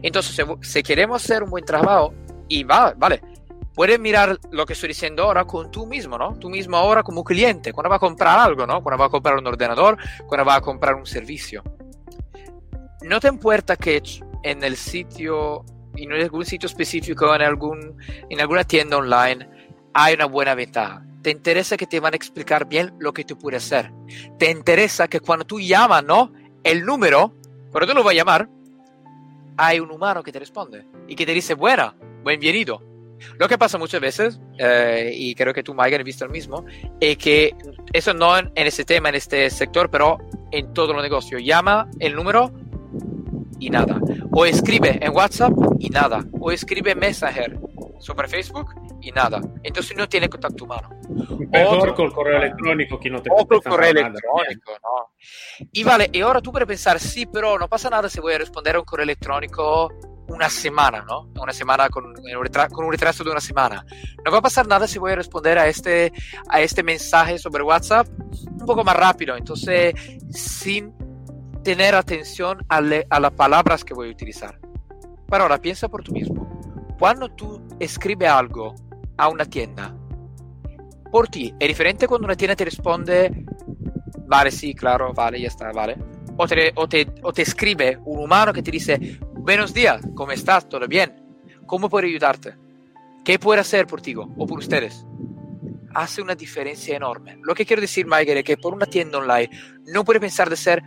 Entonces, 0.00 0.42
si 0.62 0.82
queremos 0.82 1.22
hacer 1.22 1.42
un 1.42 1.50
buen 1.50 1.66
trabajo, 1.66 2.14
y 2.48 2.64
va, 2.64 2.94
vale, 2.96 3.20
puedes 3.78 4.00
mirar 4.00 4.40
lo 4.50 4.66
que 4.66 4.72
estoy 4.72 4.88
diciendo 4.88 5.22
ahora 5.22 5.44
con 5.44 5.70
tú 5.70 5.86
mismo, 5.86 6.18
¿no? 6.18 6.34
Tú 6.34 6.50
mismo 6.50 6.76
ahora 6.76 7.04
como 7.04 7.22
cliente, 7.22 7.72
cuando 7.72 7.90
va 7.90 7.96
a 7.96 8.00
comprar 8.00 8.36
algo, 8.36 8.66
¿no? 8.66 8.82
Cuando 8.82 8.98
va 8.98 9.06
a 9.06 9.08
comprar 9.08 9.36
un 9.36 9.46
ordenador, 9.46 9.96
cuando 10.26 10.44
va 10.44 10.56
a 10.56 10.60
comprar 10.60 10.96
un 10.96 11.06
servicio 11.06 11.62
no 13.02 13.20
te 13.20 13.28
importa 13.28 13.76
que 13.76 14.02
en 14.42 14.62
el 14.62 14.76
sitio, 14.76 15.64
en 15.96 16.12
algún 16.12 16.44
sitio 16.44 16.66
específico, 16.66 17.34
en, 17.34 17.42
algún, 17.42 17.96
en 18.28 18.40
alguna 18.40 18.64
tienda 18.64 18.96
online, 18.96 19.48
hay 19.94 20.14
una 20.14 20.26
buena 20.26 20.54
ventaja. 20.54 21.04
Te 21.22 21.30
interesa 21.30 21.76
que 21.76 21.86
te 21.86 22.00
van 22.00 22.12
a 22.12 22.16
explicar 22.16 22.68
bien 22.68 22.94
lo 22.98 23.12
que 23.12 23.24
tú 23.24 23.38
puedes 23.38 23.64
hacer. 23.64 23.90
Te 24.38 24.50
interesa 24.50 25.08
que 25.08 25.20
cuando 25.20 25.44
tú 25.44 25.60
llamas, 25.60 26.04
¿no? 26.04 26.32
El 26.62 26.84
número, 26.84 27.34
cuando 27.70 27.88
tú 27.88 27.94
lo 27.94 28.04
vas 28.04 28.12
a 28.12 28.16
llamar, 28.16 28.48
hay 29.56 29.80
un 29.80 29.90
humano 29.90 30.22
que 30.22 30.32
te 30.32 30.38
responde 30.38 30.86
y 31.08 31.16
que 31.16 31.26
te 31.26 31.32
dice, 31.32 31.54
buena, 31.54 31.94
bienvenido. 32.24 32.87
Lo 33.38 33.48
que 33.48 33.58
pasa 33.58 33.78
muchas 33.78 34.00
veces, 34.00 34.40
eh, 34.58 35.12
y 35.14 35.34
creo 35.34 35.52
que 35.54 35.62
tú, 35.62 35.74
Mike, 35.74 35.96
has 35.96 36.04
visto 36.04 36.26
lo 36.26 36.32
mismo, 36.32 36.64
es 37.00 37.16
que 37.16 37.54
eso 37.92 38.14
no 38.14 38.36
en, 38.38 38.50
este 38.54 38.84
tema, 38.84 39.08
en 39.08 39.16
este 39.16 39.50
sector, 39.50 39.90
pero 39.90 40.18
en 40.50 40.72
todo 40.72 40.92
los 40.92 41.02
negocios. 41.02 41.42
Llama 41.42 41.88
el 41.98 42.14
número 42.14 42.52
y 43.58 43.70
nada. 43.70 44.00
O 44.32 44.44
escribe 44.46 44.98
en 45.00 45.14
WhatsApp 45.14 45.52
y 45.78 45.90
nada. 45.90 46.24
O 46.40 46.50
escribe 46.50 46.94
Messenger 46.94 47.58
sobre 47.98 48.28
Facebook 48.28 48.74
y 49.00 49.10
nada. 49.12 49.40
Entonces 49.62 49.96
no 49.96 50.08
tiene 50.08 50.28
contacto 50.28 50.64
humano. 50.64 50.90
Mejor 51.50 51.94
con 51.94 52.06
el 52.06 52.12
correo 52.12 52.38
electrónico 52.38 52.98
que 52.98 53.10
no 53.10 53.22
te 53.22 53.30
O 53.32 53.46
con 53.46 53.56
el 53.56 53.62
correo 53.62 53.90
electrónico, 53.90 54.72
no. 54.82 55.12
Y 55.72 55.84
vale, 55.84 56.10
y 56.12 56.20
ahora 56.20 56.40
tú 56.40 56.52
puedes 56.52 56.68
pensar, 56.68 56.98
sí, 56.98 57.26
pero 57.26 57.58
no 57.58 57.68
pasa 57.68 57.90
nada 57.90 58.08
si 58.08 58.20
voy 58.20 58.34
a 58.34 58.38
responder 58.38 58.76
a 58.76 58.80
un 58.80 58.84
correo 58.84 59.04
electrónico 59.04 59.92
una 60.28 60.48
semana, 60.50 61.04
¿no? 61.08 61.30
Una 61.40 61.52
semana 61.52 61.88
con, 61.88 62.12
con 62.12 62.84
un 62.84 62.92
retraso 62.92 63.24
de 63.24 63.30
una 63.30 63.40
semana. 63.40 63.84
No 64.24 64.30
va 64.30 64.38
a 64.38 64.42
pasar 64.42 64.66
nada 64.66 64.86
si 64.86 64.98
voy 64.98 65.12
a 65.12 65.16
responder 65.16 65.58
a 65.58 65.66
este, 65.66 66.12
a 66.48 66.60
este 66.60 66.82
mensaje 66.82 67.38
sobre 67.38 67.62
WhatsApp 67.62 68.06
un 68.18 68.66
poco 68.66 68.84
más 68.84 68.96
rápido. 68.96 69.36
Entonces, 69.36 69.94
sin 70.30 70.92
tener 71.62 71.94
atención 71.94 72.64
a, 72.68 72.80
las 72.80 73.32
palabras 73.32 73.84
que 73.84 73.94
voy 73.94 74.08
a 74.08 74.12
utilizar. 74.12 74.58
Pero 75.28 75.42
ahora 75.42 75.58
piensa 75.58 75.88
por 75.88 76.02
tú 76.02 76.12
mismo. 76.12 76.96
Cuando 76.98 77.28
tú 77.30 77.62
escribes 77.78 78.28
algo 78.28 78.74
a 79.16 79.28
una 79.28 79.44
tienda, 79.44 79.94
por 81.10 81.28
ti, 81.28 81.54
¿es 81.58 81.68
diferente 81.68 82.06
cuando 82.06 82.26
una 82.26 82.36
tienda 82.36 82.56
te 82.56 82.64
responde, 82.64 83.44
vale, 84.26 84.50
sí, 84.50 84.74
claro, 84.74 85.12
vale, 85.14 85.40
ya 85.40 85.48
está, 85.48 85.72
vale? 85.72 85.96
O 86.36 86.46
te, 86.46 86.72
o 86.74 86.88
te, 86.88 87.06
o 87.22 87.32
te 87.32 87.42
escribe 87.42 87.98
un 88.04 88.24
humano 88.24 88.52
que 88.52 88.62
te 88.62 88.70
dice, 88.70 89.18
buenos 89.38 89.72
días, 89.72 90.02
¿cómo 90.14 90.32
estás? 90.32 90.68
¿Todo 90.68 90.86
bien? 90.86 91.14
¿Cómo 91.66 91.88
puedo 91.88 92.06
ayudarte? 92.06 92.54
¿Qué 93.24 93.38
puedo 93.38 93.60
hacer 93.60 93.86
por 93.86 94.00
ti 94.00 94.14
o 94.16 94.46
por 94.46 94.58
ustedes? 94.58 95.04
Hace 95.94 96.22
una 96.22 96.34
diferencia 96.34 96.96
enorme. 96.96 97.38
Lo 97.42 97.54
que 97.54 97.64
quiero 97.64 97.80
decir, 97.80 98.06
Michael, 98.06 98.38
es 98.38 98.44
que 98.44 98.56
por 98.56 98.74
una 98.74 98.86
tienda 98.86 99.18
online 99.18 99.50
no 99.86 100.04
puede 100.04 100.20
pensar 100.20 100.50
de 100.50 100.56
ser 100.56 100.82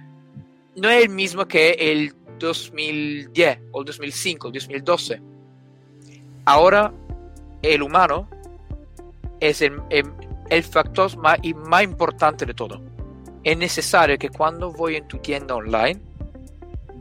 no 0.76 0.90
es 0.90 1.04
el 1.04 1.10
mismo 1.10 1.48
que 1.48 1.72
el 1.72 2.14
2010 2.40 3.60
o 3.72 3.82
el 3.82 3.86
2005, 3.86 4.48
el 4.48 4.54
2012. 4.54 5.22
Ahora 6.46 6.94
el 7.62 7.82
humano 7.82 8.30
es 9.40 9.62
el, 9.62 9.82
el, 9.90 10.06
el 10.50 10.64
factor 10.64 11.16
más, 11.18 11.40
más 11.68 11.84
importante 11.84 12.46
de 12.46 12.54
todo. 12.54 12.82
Es 13.44 13.58
necesario 13.58 14.18
que 14.18 14.30
cuando 14.30 14.72
voy 14.72 14.96
en 14.96 15.08
tu 15.08 15.18
tienda 15.18 15.56
online, 15.56 16.00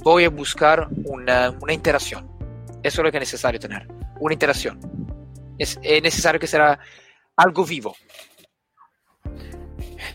voy 0.03 0.25
a 0.25 0.31
buscar 0.31 0.89
una, 1.05 1.51
una 1.61 1.73
interacción. 1.73 2.29
Eso 2.83 3.01
es 3.01 3.05
lo 3.05 3.11
que 3.11 3.19
es 3.19 3.23
necesario 3.23 3.61
tener, 3.61 3.87
una 4.21 4.33
interacción. 4.33 4.81
Es, 5.59 5.79
es 5.83 6.03
necesario 6.03 6.41
que 6.41 6.47
sea 6.47 6.79
algo 7.37 7.65
vivo. 7.65 7.95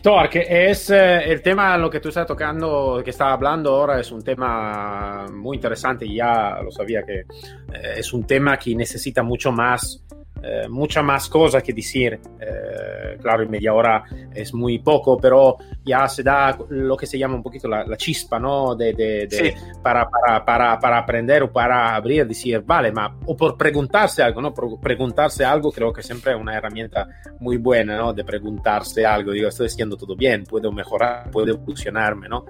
Thor, 0.02 0.28
que 0.28 0.70
es 0.70 0.90
eh, 0.90 1.32
el 1.32 1.42
tema 1.42 1.76
lo 1.78 1.90
que 1.90 2.00
tú 2.00 2.08
estás 2.08 2.26
tocando, 2.26 3.00
que 3.04 3.10
estás 3.10 3.28
hablando 3.28 3.74
ahora, 3.74 4.00
es 4.00 4.10
un 4.12 4.22
tema 4.22 5.26
muy 5.32 5.56
interesante. 5.56 6.12
Ya 6.12 6.60
lo 6.62 6.70
sabía 6.70 7.02
que 7.04 7.20
eh, 7.20 7.94
es 7.96 8.12
un 8.12 8.24
tema 8.24 8.56
que 8.56 8.74
necesita 8.74 9.22
mucho 9.22 9.50
más 9.52 10.04
eh, 10.42 10.68
mucha 10.68 11.02
más 11.02 11.28
cosas 11.28 11.62
que 11.62 11.72
decir. 11.72 12.20
Eh, 12.40 13.16
claro, 13.20 13.42
en 13.42 13.50
media 13.50 13.72
hora 13.72 14.04
es 14.34 14.52
muy 14.52 14.78
poco, 14.78 15.18
pero 15.18 15.56
ya 15.84 16.06
se 16.08 16.22
da 16.22 16.56
lo 16.68 16.96
que 16.96 17.06
se 17.06 17.18
llama 17.18 17.36
un 17.36 17.42
poquito 17.42 17.68
la, 17.68 17.84
la 17.84 17.96
chispa, 17.96 18.38
¿no? 18.38 18.74
De, 18.74 18.92
de, 18.92 19.26
de 19.26 19.36
sí. 19.36 19.52
para, 19.82 20.08
para, 20.08 20.44
para, 20.44 20.78
para, 20.78 20.98
aprender 20.98 21.44
o 21.44 21.52
para 21.52 21.94
abrir, 21.94 22.26
decir, 22.26 22.60
vale, 22.60 22.92
ma, 22.92 23.16
o 23.26 23.36
por 23.36 23.56
preguntarse 23.56 24.22
algo, 24.22 24.40
¿no? 24.40 24.52
Por 24.52 24.80
preguntarse 24.80 25.44
algo 25.44 25.72
creo 25.72 25.92
que 25.92 26.02
siempre 26.02 26.32
es 26.32 26.38
una 26.38 26.56
herramienta 26.56 27.08
muy 27.40 27.56
buena, 27.56 27.96
¿no? 27.96 28.12
De 28.12 28.24
preguntarse 28.24 29.06
algo, 29.06 29.32
digo, 29.32 29.48
estoy 29.48 29.66
haciendo 29.66 29.96
todo 29.96 30.16
bien, 30.16 30.44
puedo 30.44 30.70
mejorar, 30.70 31.30
puedo 31.30 31.54
evolucionarme, 31.54 32.28
¿no? 32.28 32.46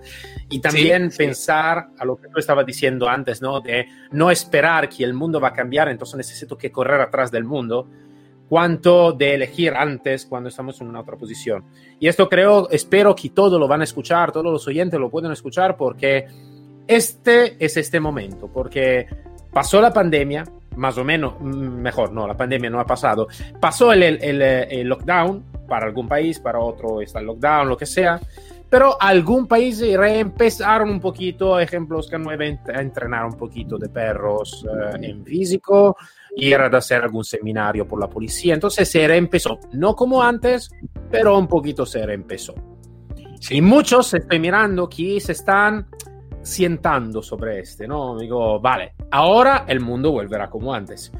Y 0.48 0.60
también 0.60 1.10
sí, 1.10 1.18
pensar 1.18 1.88
sí. 1.90 1.96
a 2.00 2.04
lo 2.04 2.16
que 2.16 2.28
tú 2.28 2.38
estabas 2.38 2.66
diciendo 2.66 3.08
antes, 3.08 3.40
¿no? 3.40 3.60
De 3.60 3.86
no 4.10 4.30
esperar 4.30 4.88
que 4.88 5.04
el 5.04 5.14
mundo 5.14 5.40
va 5.40 5.48
a 5.48 5.52
cambiar, 5.52 5.88
entonces 5.88 6.16
necesito 6.16 6.56
que 6.56 6.72
correr 6.72 7.00
atrás 7.00 7.30
del 7.30 7.44
mundo 7.44 7.75
cuanto 8.48 9.12
de 9.12 9.34
elegir 9.34 9.74
antes 9.74 10.24
cuando 10.26 10.48
estamos 10.48 10.80
en 10.80 10.88
una 10.88 11.00
otra 11.00 11.16
posición. 11.16 11.64
Y 11.98 12.08
esto 12.08 12.28
creo, 12.28 12.68
espero 12.70 13.14
que 13.14 13.30
todos 13.30 13.58
lo 13.58 13.66
van 13.66 13.80
a 13.80 13.84
escuchar, 13.84 14.32
todos 14.32 14.52
los 14.52 14.66
oyentes 14.68 15.00
lo 15.00 15.10
pueden 15.10 15.32
escuchar 15.32 15.76
porque 15.76 16.26
este 16.86 17.56
es 17.64 17.76
este 17.76 17.98
momento, 17.98 18.48
porque 18.52 19.06
pasó 19.52 19.80
la 19.80 19.92
pandemia, 19.92 20.44
más 20.76 20.96
o 20.98 21.04
menos, 21.04 21.40
mejor, 21.40 22.12
no, 22.12 22.26
la 22.26 22.36
pandemia 22.36 22.70
no 22.70 22.78
ha 22.78 22.86
pasado, 22.86 23.26
pasó 23.60 23.92
el, 23.92 24.02
el, 24.02 24.42
el 24.42 24.86
lockdown 24.86 25.42
para 25.66 25.86
algún 25.86 26.06
país, 26.06 26.38
para 26.38 26.60
otro 26.60 27.00
está 27.00 27.18
el 27.18 27.26
lockdown, 27.26 27.68
lo 27.68 27.76
que 27.76 27.86
sea, 27.86 28.20
pero 28.68 29.00
algún 29.00 29.46
país 29.46 29.80
reempezaron 29.80 30.90
un 30.90 31.00
poquito, 31.00 31.58
ejemplos 31.58 32.08
que 32.08 32.18
nueve 32.18 32.58
a 32.72 32.80
entrenar 32.80 33.24
un 33.24 33.36
poquito 33.36 33.78
de 33.78 33.88
perros 33.88 34.64
uh, 34.64 34.96
en 35.02 35.24
físico, 35.24 35.96
ir 36.36 36.56
a 36.56 36.66
hacer 36.66 37.02
algún 37.02 37.24
seminario 37.24 37.88
por 37.88 37.98
la 38.00 38.08
policía. 38.08 38.54
Entonces 38.54 38.88
se 38.88 39.06
reempezó, 39.08 39.58
no 39.72 39.96
como 39.96 40.22
antes, 40.22 40.70
pero 41.10 41.38
un 41.38 41.48
poquito 41.48 41.86
se 41.86 42.04
reempezó. 42.04 42.54
Sí. 43.40 43.56
Y 43.56 43.62
muchos 43.62 44.12
estoy 44.14 44.38
mirando 44.38 44.88
que 44.88 45.18
se 45.20 45.32
están 45.32 45.86
sientando 46.42 47.22
sobre 47.22 47.60
este, 47.60 47.88
¿no? 47.88 48.18
Digo, 48.18 48.60
vale, 48.60 48.94
ahora 49.10 49.64
el 49.66 49.80
mundo 49.80 50.12
volverá 50.12 50.48
como 50.48 50.72
antes. 50.72 51.10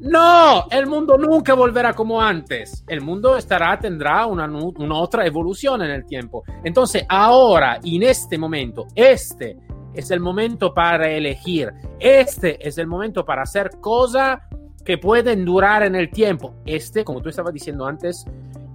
No, 0.00 0.66
el 0.70 0.86
mundo 0.86 1.16
nunca 1.16 1.54
volverá 1.54 1.94
como 1.94 2.20
antes. 2.20 2.84
El 2.88 3.00
mundo 3.00 3.36
estará, 3.36 3.78
tendrá 3.78 4.26
una, 4.26 4.46
una 4.46 4.96
otra 4.96 5.24
evolución 5.24 5.82
en 5.82 5.90
el 5.90 6.04
tiempo. 6.04 6.44
Entonces, 6.62 7.06
ahora, 7.08 7.78
en 7.82 8.02
este 8.02 8.36
momento, 8.36 8.86
este 8.94 9.56
es 9.94 10.10
el 10.10 10.20
momento 10.20 10.74
para 10.74 11.08
elegir. 11.08 11.72
Este 11.98 12.66
es 12.66 12.76
el 12.76 12.86
momento 12.86 13.24
para 13.24 13.42
hacer 13.42 13.70
cosas 13.80 14.40
que 14.84 14.98
pueden 14.98 15.44
durar 15.44 15.82
en 15.82 15.94
el 15.94 16.10
tiempo. 16.10 16.54
Este, 16.64 17.04
como 17.04 17.22
tú 17.22 17.28
estabas 17.28 17.52
diciendo 17.52 17.86
antes, 17.86 18.24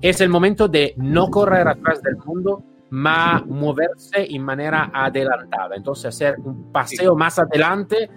es 0.02 0.22
el 0.22 0.30
momento 0.30 0.68
de 0.68 0.94
no 0.98 1.30
correr 1.30 1.68
atrás 1.68 2.02
del 2.02 2.18
mundo, 2.18 2.64
ma 2.92 3.44
moverse 3.46 4.26
en 4.30 4.44
manera 4.44 4.92
adelantada. 4.94 5.76
Entonces, 5.76 6.06
hacer 6.08 6.36
un 6.44 6.72
paseo 6.72 7.16
más 7.16 7.38
adelante 7.38 8.10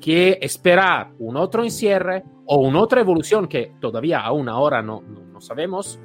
que 0.00 0.38
esperar 0.40 1.12
un 1.18 1.36
otro 1.36 1.62
encierre 1.62 2.22
o 2.46 2.56
una 2.56 2.80
otra 2.80 3.00
evolución 3.00 3.48
que 3.48 3.72
todavía 3.80 4.20
aún 4.20 4.48
ahora 4.48 4.82
no, 4.82 5.00
no, 5.00 5.20
no 5.20 5.40
sabemos, 5.40 5.98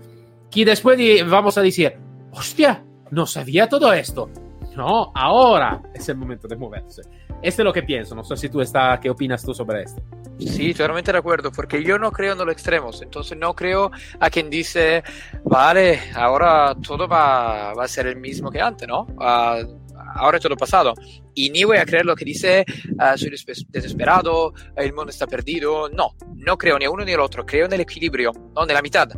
que 0.49 0.65
después 0.65 0.97
de, 0.97 1.23
vamos 1.23 1.57
a 1.57 1.61
decir, 1.61 1.93
hostia, 2.31 2.83
no 3.11 3.25
sabía 3.25 3.67
todo 3.67 3.91
esto. 3.93 4.29
No, 4.75 5.11
ahora 5.15 5.81
es 5.93 6.07
el 6.09 6.17
momento 6.17 6.47
de 6.47 6.55
moverse. 6.55 7.01
Este 7.41 7.61
es 7.61 7.65
lo 7.65 7.73
que 7.73 7.83
pienso. 7.83 8.15
No 8.15 8.23
sé 8.23 8.35
si 8.35 8.49
tú 8.49 8.61
estás, 8.61 8.99
¿qué 8.99 9.09
opinas 9.09 9.43
tú 9.43 9.53
sobre 9.53 9.83
esto? 9.83 10.01
Sí, 10.39 10.73
totalmente 10.73 11.11
de 11.11 11.17
acuerdo, 11.17 11.51
porque 11.51 11.83
yo 11.83 11.97
no 11.97 12.11
creo 12.11 12.33
en 12.33 12.39
los 12.39 12.51
extremos. 12.51 13.01
Entonces 13.01 13.37
no 13.37 13.55
creo 13.55 13.91
a 14.19 14.29
quien 14.29 14.49
dice, 14.49 15.03
vale, 15.43 15.99
ahora 16.15 16.75
todo 16.75 17.07
va, 17.07 17.73
va 17.73 17.83
a 17.83 17.87
ser 17.87 18.07
el 18.07 18.17
mismo 18.17 18.51
que 18.51 18.61
antes, 18.61 18.87
¿no? 18.87 19.01
Uh, 19.01 19.79
ahora 20.15 20.37
es 20.37 20.43
todo 20.43 20.55
pasado. 20.55 20.93
Y 21.33 21.49
ni 21.49 21.63
voy 21.63 21.77
a 21.77 21.85
creer 21.85 22.05
lo 22.05 22.15
que 22.15 22.25
dice, 22.25 22.65
uh, 22.99 23.17
soy 23.17 23.31
desesperado, 23.69 24.53
el 24.75 24.93
mundo 24.93 25.09
está 25.09 25.25
perdido. 25.25 25.89
No, 25.89 26.15
no 26.35 26.57
creo 26.57 26.77
ni 26.77 26.85
uno 26.87 27.03
ni 27.03 27.13
al 27.13 27.19
otro. 27.19 27.45
Creo 27.45 27.65
en 27.65 27.73
el 27.73 27.81
equilibrio, 27.81 28.31
no, 28.55 28.63
en 28.63 28.73
la 28.73 28.81
mitad. 28.81 29.09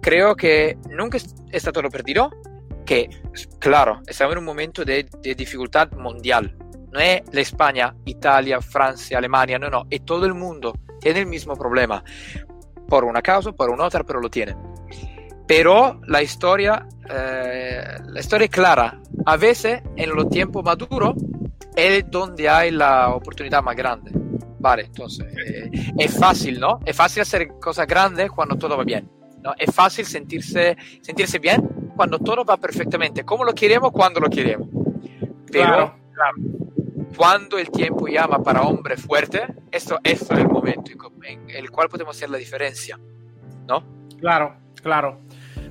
Creo 0.00 0.34
que 0.34 0.78
nunca 0.90 1.18
está 1.50 1.70
todo 1.70 1.88
perdido, 1.90 2.30
que, 2.86 3.10
claro, 3.58 4.00
estamos 4.06 4.32
en 4.32 4.38
un 4.38 4.44
momento 4.44 4.84
de, 4.84 5.06
de 5.22 5.34
dificultad 5.34 5.90
mundial. 5.92 6.56
No 6.92 7.00
es 7.00 7.22
la 7.32 7.40
España, 7.40 7.94
Italia, 8.04 8.60
Francia, 8.60 9.18
Alemania, 9.18 9.58
no, 9.58 9.70
no, 9.70 9.86
es 9.88 10.04
todo 10.04 10.26
el 10.26 10.34
mundo. 10.34 10.74
Tiene 11.00 11.20
el 11.20 11.26
mismo 11.26 11.56
problema. 11.56 12.04
Por 12.88 13.04
una 13.04 13.22
causa, 13.22 13.52
por 13.52 13.70
una 13.70 13.84
otra, 13.84 14.04
pero 14.04 14.20
lo 14.20 14.28
tiene. 14.28 14.54
Pero 15.46 16.00
la 16.06 16.22
historia, 16.22 16.86
eh, 17.08 17.98
la 18.04 18.20
historia 18.20 18.44
es 18.44 18.50
clara. 18.50 19.00
A 19.24 19.36
veces, 19.36 19.82
en 19.96 20.10
los 20.10 20.28
tiempos 20.28 20.62
maduros, 20.62 21.14
es 21.74 22.10
donde 22.10 22.48
hay 22.48 22.70
la 22.70 23.14
oportunidad 23.14 23.62
más 23.62 23.74
grande. 23.74 24.12
Vale, 24.58 24.84
entonces, 24.84 25.26
eh, 25.46 25.70
es 25.98 26.18
fácil, 26.18 26.60
¿no? 26.60 26.78
Es 26.84 26.94
fácil 26.94 27.22
hacer 27.22 27.48
cosas 27.60 27.86
grandes 27.86 28.30
cuando 28.30 28.56
todo 28.56 28.76
va 28.76 28.84
bien. 28.84 29.10
¿no? 29.42 29.52
Es 29.58 29.74
fácil 29.74 30.06
sentirse, 30.06 30.76
sentirse 31.00 31.38
bien 31.38 31.68
cuando 31.96 32.18
todo 32.18 32.44
va 32.44 32.56
perfectamente, 32.56 33.24
como 33.24 33.44
lo 33.44 33.54
queremos, 33.54 33.90
cuando 33.92 34.20
lo 34.20 34.30
queremos. 34.30 34.68
Pero 35.50 35.66
claro, 35.66 35.94
claro. 36.14 36.34
Cuando 37.16 37.58
el 37.58 37.70
tiempo 37.70 38.06
llama 38.06 38.42
para 38.42 38.62
hombre 38.62 38.96
fuerte, 38.96 39.46
esto, 39.70 39.98
esto 40.02 40.34
es 40.34 40.40
el 40.40 40.48
momento 40.48 40.90
en 41.24 41.50
el 41.50 41.70
cual 41.70 41.88
podemos 41.88 42.16
hacer 42.16 42.30
la 42.30 42.38
diferencia, 42.38 42.98
¿no? 43.66 43.84
Claro, 44.18 44.56
claro. 44.82 45.20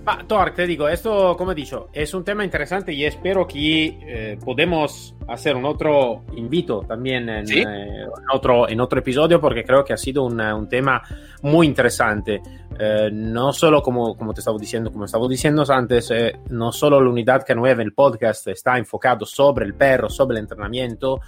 Ma, 0.06 0.26
Thor, 0.28 0.52
te 0.52 0.66
digo, 0.66 0.88
esto, 0.88 1.36
como 1.38 1.52
he 1.52 1.56
dicho, 1.56 1.90
es 1.94 2.14
un 2.14 2.24
tema 2.24 2.44
interesante 2.44 2.92
y 2.92 3.06
espero 3.06 3.46
que 3.46 4.00
eh, 4.02 4.40
podemos 4.44 5.16
hacer 5.28 5.56
un 5.56 5.66
otro 5.66 6.24
invito 6.36 6.82
también 6.88 7.30
en, 7.30 7.46
¿Sí? 7.46 7.60
eh, 7.60 8.06
otro, 8.34 8.68
en 8.68 8.82
otro 8.82 9.00
episodio 9.00 9.40
porque 9.40 9.64
creo 9.64 9.86
que 9.86 9.94
ha 9.94 9.98
sido 9.98 10.24
una, 10.24 10.56
un 10.56 10.68
tema 10.68 11.02
muy 11.44 11.68
interesante. 11.68 12.42
Eh, 12.80 13.12
no 13.14 13.54
solo 13.54 13.84
como, 13.84 14.16
como 14.18 14.34
te 14.34 14.40
estaba 14.40 14.58
diciendo, 14.58 14.92
como 14.92 15.06
estaba 15.06 15.28
diciendo 15.28 15.64
antes, 15.70 16.10
eh, 16.10 16.40
no 16.50 16.72
solo 16.72 17.00
la 17.00 17.10
unidad 17.10 17.46
K9, 17.46 17.80
el 17.82 17.94
podcast 17.94 18.48
está 18.48 18.78
enfocado 18.80 19.24
sobre 19.24 19.66
el 19.66 19.76
perro, 19.76 20.10
sobre 20.10 20.38
el 20.38 20.44
entrenamiento, 20.44 21.22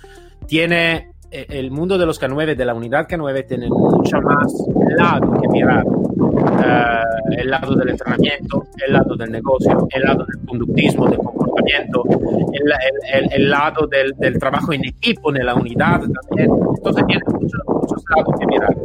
tiene 0.47 1.11
eh, 1.29 1.45
el 1.49 1.69
mundo 1.69 1.97
de 1.97 2.07
los 2.07 2.19
K9, 2.19 2.55
de 2.55 2.65
la 2.65 2.73
unidad 2.73 3.07
K9, 3.07 3.47
tiene 3.47 3.67
mucho 3.69 4.19
más 4.21 4.51
lado 4.97 5.31
que 5.39 5.47
mirar. 5.49 5.83
Uh, 6.15 7.33
el 7.37 7.49
lado 7.49 7.75
del 7.75 7.89
entrenamiento, 7.89 8.67
el 8.85 8.93
lado 8.93 9.15
del 9.15 9.31
negocio, 9.31 9.87
el 9.91 10.01
lado 10.03 10.25
del 10.25 10.45
conductismo, 10.45 11.07
del 11.07 11.17
comportamiento, 11.17 12.03
el, 12.53 12.71
el, 13.13 13.33
el 13.33 13.49
lado 13.49 13.87
del, 13.87 14.13
del, 14.17 14.37
trabajo 14.37 14.73
en 14.73 14.85
equipo, 14.85 15.33
en 15.33 15.45
la 15.45 15.55
unidad 15.55 16.01
también. 16.01 16.49
Entonces 16.75 17.05
tiene 17.07 17.21
muchos, 17.27 17.61
muchos 17.67 18.03
lados 18.15 18.35
que 18.39 18.45
mirar. 18.45 18.75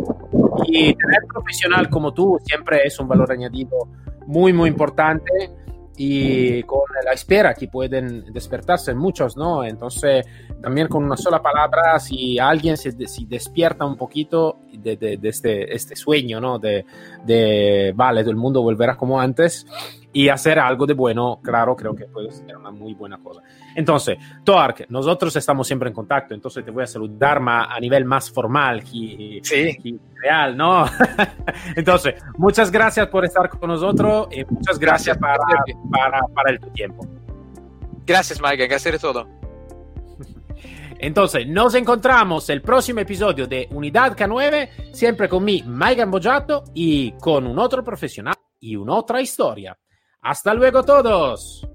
Y 0.66 0.94
tener 0.94 1.22
profesional 1.32 1.88
como 1.88 2.12
tú 2.12 2.38
siempre 2.44 2.80
es 2.84 2.98
un 2.98 3.08
valor 3.08 3.30
añadido 3.30 3.76
muy, 4.26 4.52
muy 4.52 4.68
importante 4.68 5.50
y 5.96 6.62
con 6.62 6.82
la 7.04 7.12
espera 7.12 7.54
que 7.54 7.68
pueden 7.68 8.32
despertarse 8.32 8.94
muchos, 8.94 9.36
¿no? 9.36 9.64
Entonces, 9.64 10.24
también 10.60 10.88
con 10.88 11.04
una 11.04 11.16
sola 11.16 11.40
palabra, 11.40 11.98
si 12.00 12.38
alguien 12.38 12.76
se 12.76 12.92
si 13.06 13.26
despierta 13.26 13.84
un 13.84 13.96
poquito 13.96 14.58
de, 14.72 14.96
de, 14.96 15.16
de 15.16 15.28
este, 15.28 15.74
este, 15.74 15.94
sueño, 15.94 16.40
¿no? 16.40 16.58
De, 16.58 16.84
de, 17.24 17.92
vale, 17.94 18.20
el 18.20 18.36
mundo 18.36 18.62
volverá 18.62 18.96
como 18.96 19.20
antes 19.20 19.66
y 20.12 20.28
hacer 20.28 20.58
algo 20.58 20.86
de 20.86 20.94
bueno, 20.94 21.38
claro, 21.42 21.76
creo 21.76 21.94
que 21.94 22.06
puede 22.06 22.30
ser 22.32 22.56
una 22.56 22.70
muy 22.70 22.94
buena 22.94 23.18
cosa. 23.18 23.42
Entonces, 23.76 24.18
Toark, 24.42 24.86
nosotros 24.88 25.36
estamos 25.36 25.66
siempre 25.66 25.88
en 25.88 25.94
contacto, 25.94 26.34
entonces 26.34 26.64
te 26.64 26.70
voy 26.70 26.82
a 26.82 26.86
saludar 26.86 27.40
más, 27.40 27.68
a 27.70 27.78
nivel 27.78 28.04
más 28.04 28.30
formal 28.30 28.82
que, 28.82 29.40
sí. 29.42 29.76
que 29.76 29.94
real, 30.20 30.56
¿no? 30.56 30.86
entonces, 31.76 32.14
muchas 32.36 32.70
gracias 32.70 33.06
por 33.06 33.24
estar 33.24 33.48
con 33.48 33.68
nosotros 33.68 34.28
y 34.32 34.44
muchas 34.44 34.78
gracias, 34.78 35.18
gracias 35.18 35.76
para, 35.88 36.10
para, 36.10 36.26
para, 36.34 36.50
el 36.50 36.58
tu 36.58 36.70
tiempo. 36.70 37.06
Gracias, 38.04 38.40
Mike, 38.40 38.66
gracias 38.66 38.92
de 38.92 38.98
todo. 38.98 39.37
Entonces, 41.00 41.46
nos 41.46 41.74
encontramos 41.74 42.50
el 42.50 42.60
próximo 42.60 43.00
episodio 43.00 43.46
de 43.46 43.68
Unidad 43.70 44.16
K9, 44.16 44.92
siempre 44.92 45.28
con 45.28 45.44
mi 45.44 45.62
Mike 45.62 46.04
y 46.74 47.12
con 47.12 47.46
un 47.46 47.58
otro 47.58 47.84
profesional 47.84 48.34
y 48.58 48.74
una 48.74 48.94
otra 48.96 49.20
historia. 49.20 49.78
Hasta 50.22 50.52
luego 50.54 50.82
todos. 50.82 51.66